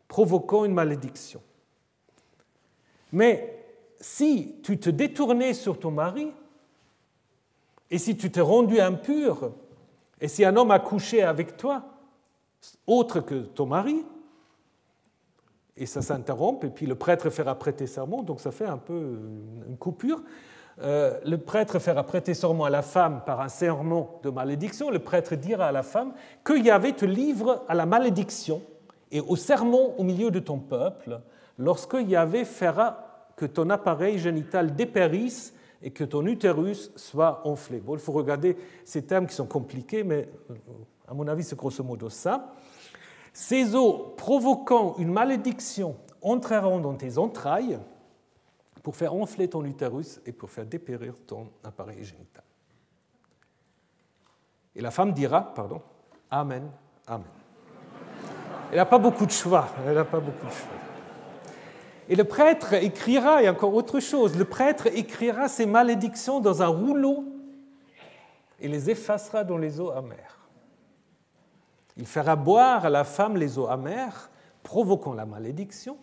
[0.08, 1.42] provoquant une malédiction.
[3.12, 3.63] Mais
[4.04, 6.34] si tu te détournais sur ton mari,
[7.90, 9.54] et si tu t'es rendu impur,
[10.20, 11.84] et si un homme a couché avec toi,
[12.86, 14.04] autre que ton mari,
[15.78, 19.22] et ça s'interrompt, et puis le prêtre fera prêter serment, donc ça fait un peu
[19.70, 20.22] une coupure.
[20.82, 24.90] Euh, le prêtre fera prêter serment à la femme par un serment de malédiction.
[24.90, 26.12] Le prêtre dira à la femme
[26.44, 28.62] que Yahvé te livre à la malédiction
[29.12, 31.22] et au serment au milieu de ton peuple,
[31.58, 37.80] lorsque Yahvé fera que ton appareil génital dépérisse et que ton utérus soit enflé.
[37.80, 40.56] Bon, il faut regarder ces termes qui sont compliqués, mais euh,
[41.08, 42.54] à mon avis, c'est grosso modo ça.
[43.34, 47.80] Ces eaux provoquant une malédiction entreront dans tes entrailles
[48.82, 52.44] pour faire enfler ton utérus et pour faire dépérir ton appareil génital.
[54.76, 55.82] Et la femme dira, pardon,
[56.30, 56.70] Amen,
[57.06, 57.28] Amen.
[58.72, 59.68] Elle n'a pas beaucoup de choix.
[59.86, 60.83] Elle n'a pas beaucoup de choix.
[62.10, 66.68] Et le prêtre écrira, et encore autre chose, le prêtre écrira ces malédictions dans un
[66.68, 67.26] rouleau
[68.60, 70.40] et les effacera dans les eaux amères.
[71.98, 74.30] Il fera boire à la femme les eaux amères,
[74.64, 75.98] provoquant la malédiction,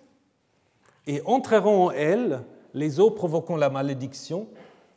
[1.07, 2.45] et entreront en elle
[2.75, 4.47] les eaux provoquant la malédiction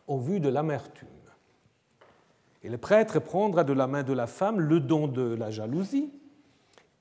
[0.08, 1.08] au vu de l'amertume.
[2.64, 6.12] Et le prêtre prendra de la main de la femme le don de la jalousie,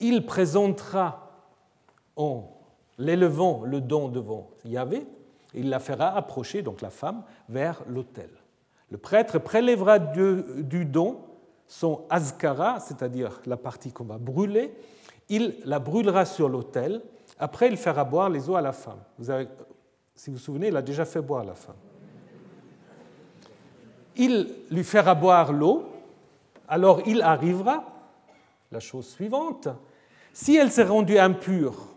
[0.01, 1.31] il présentera
[2.17, 2.51] en
[3.03, 5.07] l'élevant le don devant Yahvé,
[5.55, 8.31] il la fera approcher, donc la femme, vers l'autel.
[8.91, 11.19] Le prêtre prélèvera du, don
[11.67, 14.75] son azkara, c'est-à-dire la partie qu'on va brûler,
[15.29, 17.03] il la brûlera sur l'autel,
[17.39, 19.01] après il fera boire les eaux à la femme.
[20.15, 21.77] Si vous vous souvenez, il a déjà fait boire la femme.
[24.17, 25.85] Il lui fera boire l'eau,
[26.69, 27.85] alors il arrivera,
[28.71, 29.69] la chose suivante,
[30.35, 31.92] si elle s'est rendue impure,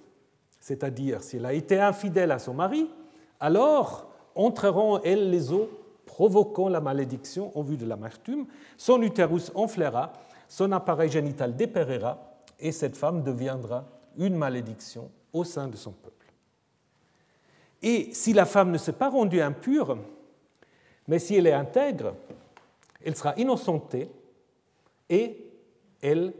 [0.66, 2.89] c'est-à-dire si elle a été infidèle à son mari,
[3.39, 5.70] alors entreront elles les eaux
[6.07, 10.11] provoquant la malédiction en vue de l'amertume, son utérus enflera,
[10.49, 12.18] son appareil génital dépérira,
[12.59, 13.86] et cette femme deviendra
[14.18, 16.34] une malédiction au sein de son peuple.
[17.84, 19.99] Et si la femme ne s'est pas rendue impure,
[21.07, 22.16] mais si elle est intègre,
[23.03, 24.09] elle sera innocentée
[25.11, 25.45] et
[26.01, 26.34] elle,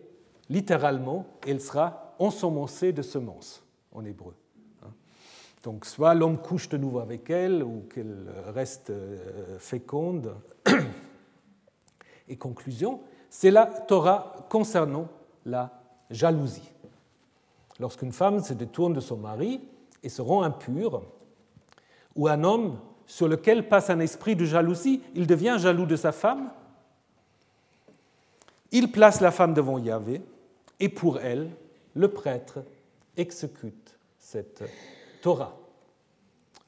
[0.50, 3.62] littéralement, elle sera ensemencée de semences
[3.96, 4.36] en hébreu.
[4.84, 4.92] Hein.
[5.64, 10.36] Donc soit l'homme couche de nouveau avec elle ou qu'elle reste euh, féconde.
[12.28, 15.08] Et conclusion, c'est la Torah concernant
[15.46, 16.72] la jalousie.
[17.80, 19.62] Lorsqu'une femme se détourne de son mari
[20.04, 21.04] et se rend impure,
[22.16, 26.12] ou un homme sur lequel passe un esprit de jalousie, il devient jaloux de sa
[26.12, 26.52] femme,
[28.72, 30.22] il place la femme devant Yahvé,
[30.80, 31.52] et pour elle,
[31.94, 32.60] le prêtre
[33.18, 34.64] exécute cette
[35.22, 35.58] Torah.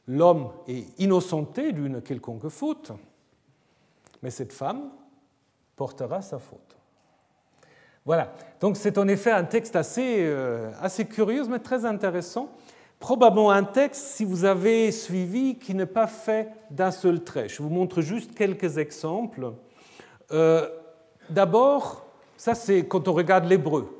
[0.07, 2.91] L'homme est innocenté d'une quelconque faute,
[4.21, 4.89] mais cette femme
[5.75, 6.77] portera sa faute.
[8.05, 12.49] Voilà, donc c'est en effet un texte assez, euh, assez curieux, mais très intéressant.
[12.99, 17.49] Probablement un texte, si vous avez suivi, qui n'est pas fait d'un seul trait.
[17.49, 19.53] Je vous montre juste quelques exemples.
[20.31, 20.69] Euh,
[21.29, 22.05] d'abord,
[22.37, 23.96] ça c'est quand on regarde l'hébreu.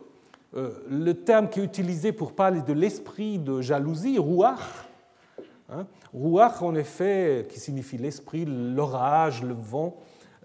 [0.56, 4.60] Euh, le terme qui est utilisé pour parler de l'esprit de jalousie, rouach,
[5.70, 9.98] hein, rouach en effet, qui signifie l'esprit, l'orage, le vent,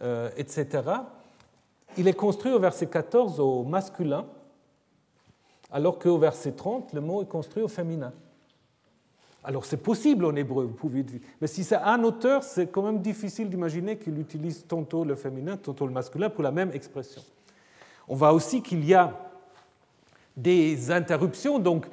[0.03, 0.83] euh, etc.,
[1.97, 4.25] il est construit au verset 14 au masculin,
[5.71, 8.13] alors qu'au verset 30, le mot est construit au féminin.
[9.45, 11.21] Alors c'est possible en hébreu, vous pouvez dire.
[11.41, 15.57] Mais si c'est un auteur, c'est quand même difficile d'imaginer qu'il utilise tantôt le féminin,
[15.57, 17.23] tantôt le masculin pour la même expression.
[18.09, 19.32] On voit aussi qu'il y a
[20.37, 21.59] des interruptions.
[21.59, 21.87] Donc,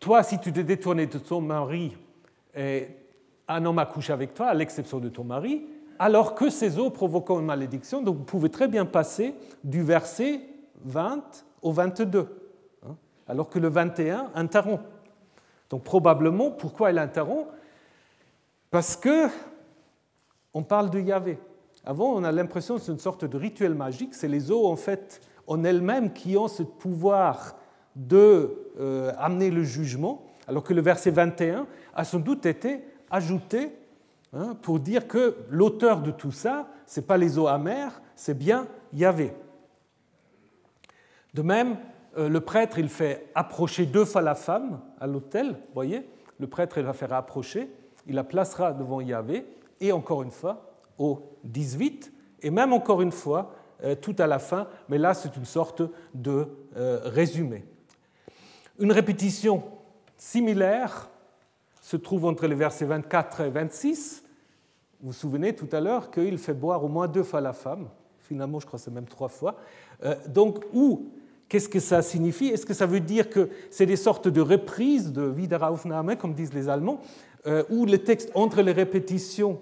[0.00, 1.96] toi, si tu te détournais de ton mari,
[3.48, 5.66] un homme a couché avec toi, à l'exception de ton mari,
[5.98, 8.02] alors que ces eaux provoquant une malédiction.
[8.02, 10.40] Donc vous pouvez très bien passer du verset
[10.84, 12.26] 20 au 22,
[12.84, 12.96] hein,
[13.28, 14.82] alors que le 21 interrompt.
[15.70, 17.48] Donc probablement, pourquoi il interrompt?
[18.70, 19.28] Parce que
[20.54, 21.38] on parle de Yahvé.
[21.84, 24.14] Avant, on a l'impression que c'est une sorte de rituel magique.
[24.14, 27.56] C'est les eaux, en fait, en elles-mêmes qui ont ce pouvoir
[27.96, 32.80] de euh, amener le jugement, alors que le verset 21 a sans doute été
[33.10, 33.72] ajouté
[34.32, 38.36] hein, pour dire que l'auteur de tout ça, ce n'est pas les eaux amères, c'est
[38.36, 39.32] bien Yahvé.
[41.34, 41.76] De même,
[42.16, 46.78] euh, le prêtre, il fait approcher deux fois la femme à l'autel, voyez, le prêtre,
[46.78, 47.70] il va faire approcher,
[48.06, 49.46] il la placera devant Yahvé,
[49.80, 52.12] et encore une fois, au 18,
[52.42, 55.82] et même encore une fois, euh, tout à la fin, mais là, c'est une sorte
[56.14, 57.64] de résumé.
[58.78, 59.62] Une répétition
[60.16, 61.10] similaire
[61.80, 64.22] se trouve entre les versets 24 et 26.
[65.00, 67.88] Vous vous souvenez tout à l'heure qu'il fait boire au moins deux fois la femme.
[68.20, 69.56] Finalement, je crois que c'est même trois fois.
[70.04, 71.08] Euh, donc, où?
[71.48, 72.46] Qu'est-ce que ça signifie?
[72.46, 76.54] Est-ce que ça veut dire que c'est des sortes de reprises de Wiederaufnahme, comme disent
[76.54, 77.00] les Allemands,
[77.46, 79.58] euh, où le texte entre les répétitions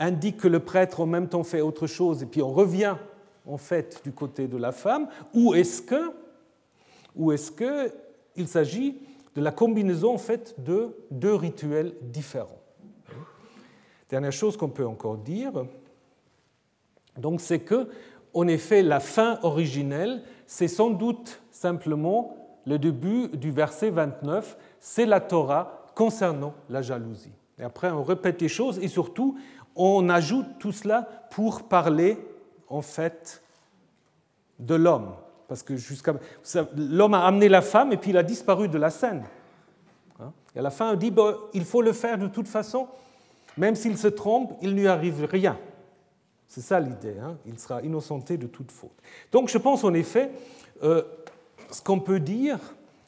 [0.00, 2.96] indique que le prêtre en même temps fait autre chose et puis on revient
[3.46, 5.06] en fait du côté de la femme?
[5.32, 6.10] Ou est-ce que,
[7.16, 7.92] ou est-ce que
[8.36, 8.98] il s'agit
[9.34, 10.16] de la combinaison
[10.58, 12.60] de deux rituels différents?
[14.08, 15.52] Dernière chose qu'on peut encore dire,
[17.16, 17.88] donc c'est que,
[18.34, 22.36] en effet, la fin originelle, c'est sans doute simplement
[22.66, 27.32] le début du verset 29, c'est la Torah concernant la jalousie.
[27.58, 29.38] Et après, on répète les choses et surtout,
[29.76, 32.18] on ajoute tout cela pour parler
[32.68, 33.42] en fait
[34.58, 35.14] de l'homme,
[35.52, 36.14] parce que jusqu'à
[36.74, 39.22] l'homme a amené la femme et puis il a disparu de la scène.
[40.18, 40.32] Hein?
[40.56, 41.12] Et à la fin, on dit
[41.52, 42.88] il faut le faire de toute façon,
[43.58, 45.58] même s'il se trompe, il ne lui arrive rien.
[46.48, 47.16] C'est ça l'idée.
[47.22, 47.36] Hein.
[47.44, 48.96] il sera innocenté de toute faute.
[49.30, 50.30] Donc, je pense en effet,
[50.82, 51.02] euh,
[51.70, 52.58] ce qu'on peut dire,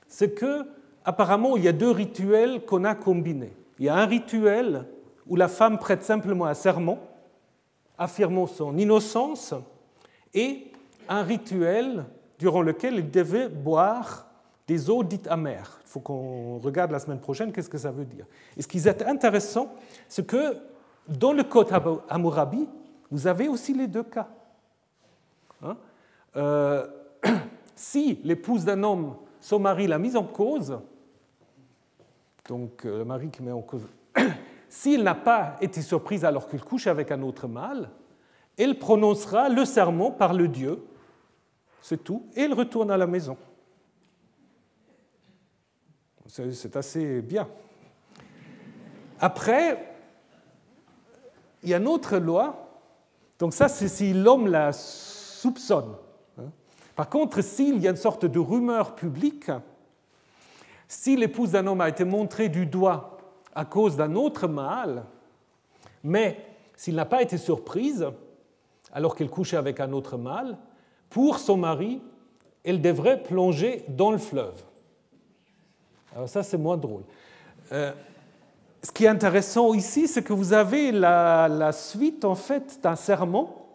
[0.07, 0.67] c'est que
[1.03, 3.57] apparemment, il y a deux rituels qu'on a combinés.
[3.79, 4.85] Il y a un rituel
[5.27, 6.99] où la femme prête simplement un serment,
[7.97, 9.55] affirmant son innocence,
[10.35, 10.67] et
[11.09, 12.05] un rituel
[12.39, 14.27] durant lequel il devait boire
[14.67, 15.79] des eaux dites amères.
[15.85, 18.27] Il faut qu'on regarde la semaine prochaine qu'est-ce que ça veut dire.
[18.57, 19.75] Et ce qui est intéressant,
[20.09, 20.57] c'est que
[21.09, 21.71] dans le Code
[22.09, 22.69] Hammurabi,
[23.11, 24.29] vous avez aussi les deux cas.
[25.63, 25.77] Hein?
[26.37, 26.87] Euh,
[27.75, 30.79] si l'épouse d'un homme, son mari l'a mise en cause,
[32.49, 33.87] donc euh, le mari qui met en cause,
[34.69, 37.91] s'il n'a pas été surprise alors qu'il couche avec un autre mâle,
[38.57, 40.83] elle prononcera le serment par le Dieu
[41.85, 43.37] c'est tout, et il retourne à la maison.
[46.27, 47.47] C'est assez bien.
[49.21, 49.95] Après,
[51.63, 52.81] il y a une autre loi,
[53.39, 55.95] donc ça c'est si l'homme la soupçonne.
[56.39, 56.51] Hein.
[56.97, 59.51] Par contre, s'il y a une sorte de rumeur publique,
[60.89, 63.19] si l'épouse d'un homme a été montrée du doigt
[63.55, 65.05] à cause d'un autre mâle,
[66.03, 68.07] mais s'il n'a pas été surprise
[68.91, 70.57] alors qu'elle couchait avec un autre mâle,
[71.15, 72.03] pour son mari,
[72.65, 74.61] elle devrait plonger dans le fleuve.
[76.13, 77.05] Alors ça, c'est moins drôle.
[77.71, 77.93] Euh,
[78.83, 83.69] ce qui est intéressant ici, c'est que vous avez la, suite, en fait, d'un serment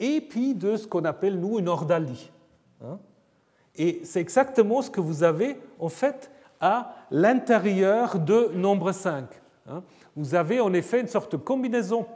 [0.00, 2.32] et puis de ce qu'on appelle, nous, une ordalie.
[2.84, 2.98] Hein.
[3.76, 9.24] et c'est exactement ce que vous avez, en fait, à l'intérieur de nombre 5.
[9.68, 9.84] Hein.
[10.16, 12.06] vous avez, en effet, une sorte de combinaison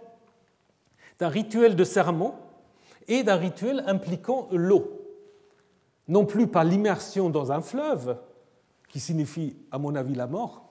[1.20, 2.49] d'un rituel de serment
[3.09, 5.01] et d'un rituel impliquant l'eau.
[6.09, 8.16] Non plus par l'immersion dans un fleuve,
[8.90, 10.64] qui signifie, à mon avis, la mort,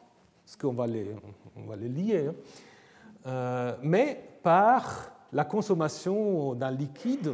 [0.46, 1.08] parce qu'on va les,
[1.56, 2.36] on va les lier, hein,
[3.28, 7.34] euh, mais par la consommation d'un liquide.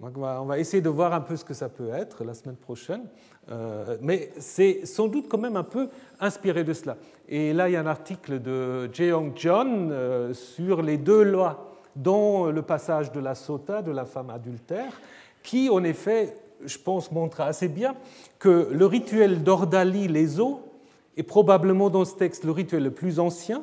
[0.00, 3.06] On va essayer de voir un peu ce que ça peut être la semaine prochaine,
[3.50, 6.96] euh, mais c'est sans doute quand même un peu inspiré de cela.
[7.28, 11.73] Et là, il y a un article de Jeong John euh, sur les deux lois
[11.96, 15.00] dans le passage de la sota, de la femme adultère,
[15.42, 17.94] qui en effet, je pense, montre assez bien
[18.38, 20.62] que le rituel d'Ordalie les eaux
[21.16, 23.62] est probablement dans ce texte le rituel le plus ancien,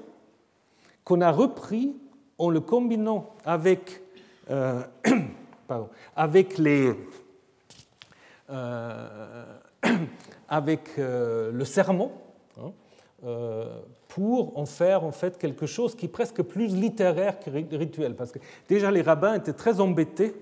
[1.03, 1.95] qu'on a repris
[2.37, 4.01] en le combinant avec,
[4.49, 4.81] euh,
[6.15, 6.93] avec les,
[8.49, 9.45] euh,
[10.49, 12.11] avec euh, le sermon,
[12.59, 12.71] hein,
[14.15, 18.15] pour en faire en fait quelque chose qui est presque plus littéraire que rituel.
[18.15, 20.35] Parce que déjà les rabbins étaient très embêtés,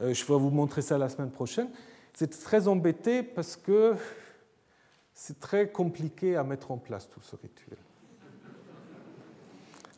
[0.00, 1.68] euh, je vais vous montrer ça la semaine prochaine,
[2.12, 3.94] c'était très embêtés parce que
[5.14, 7.78] c'est très compliqué à mettre en place tout ce rituel.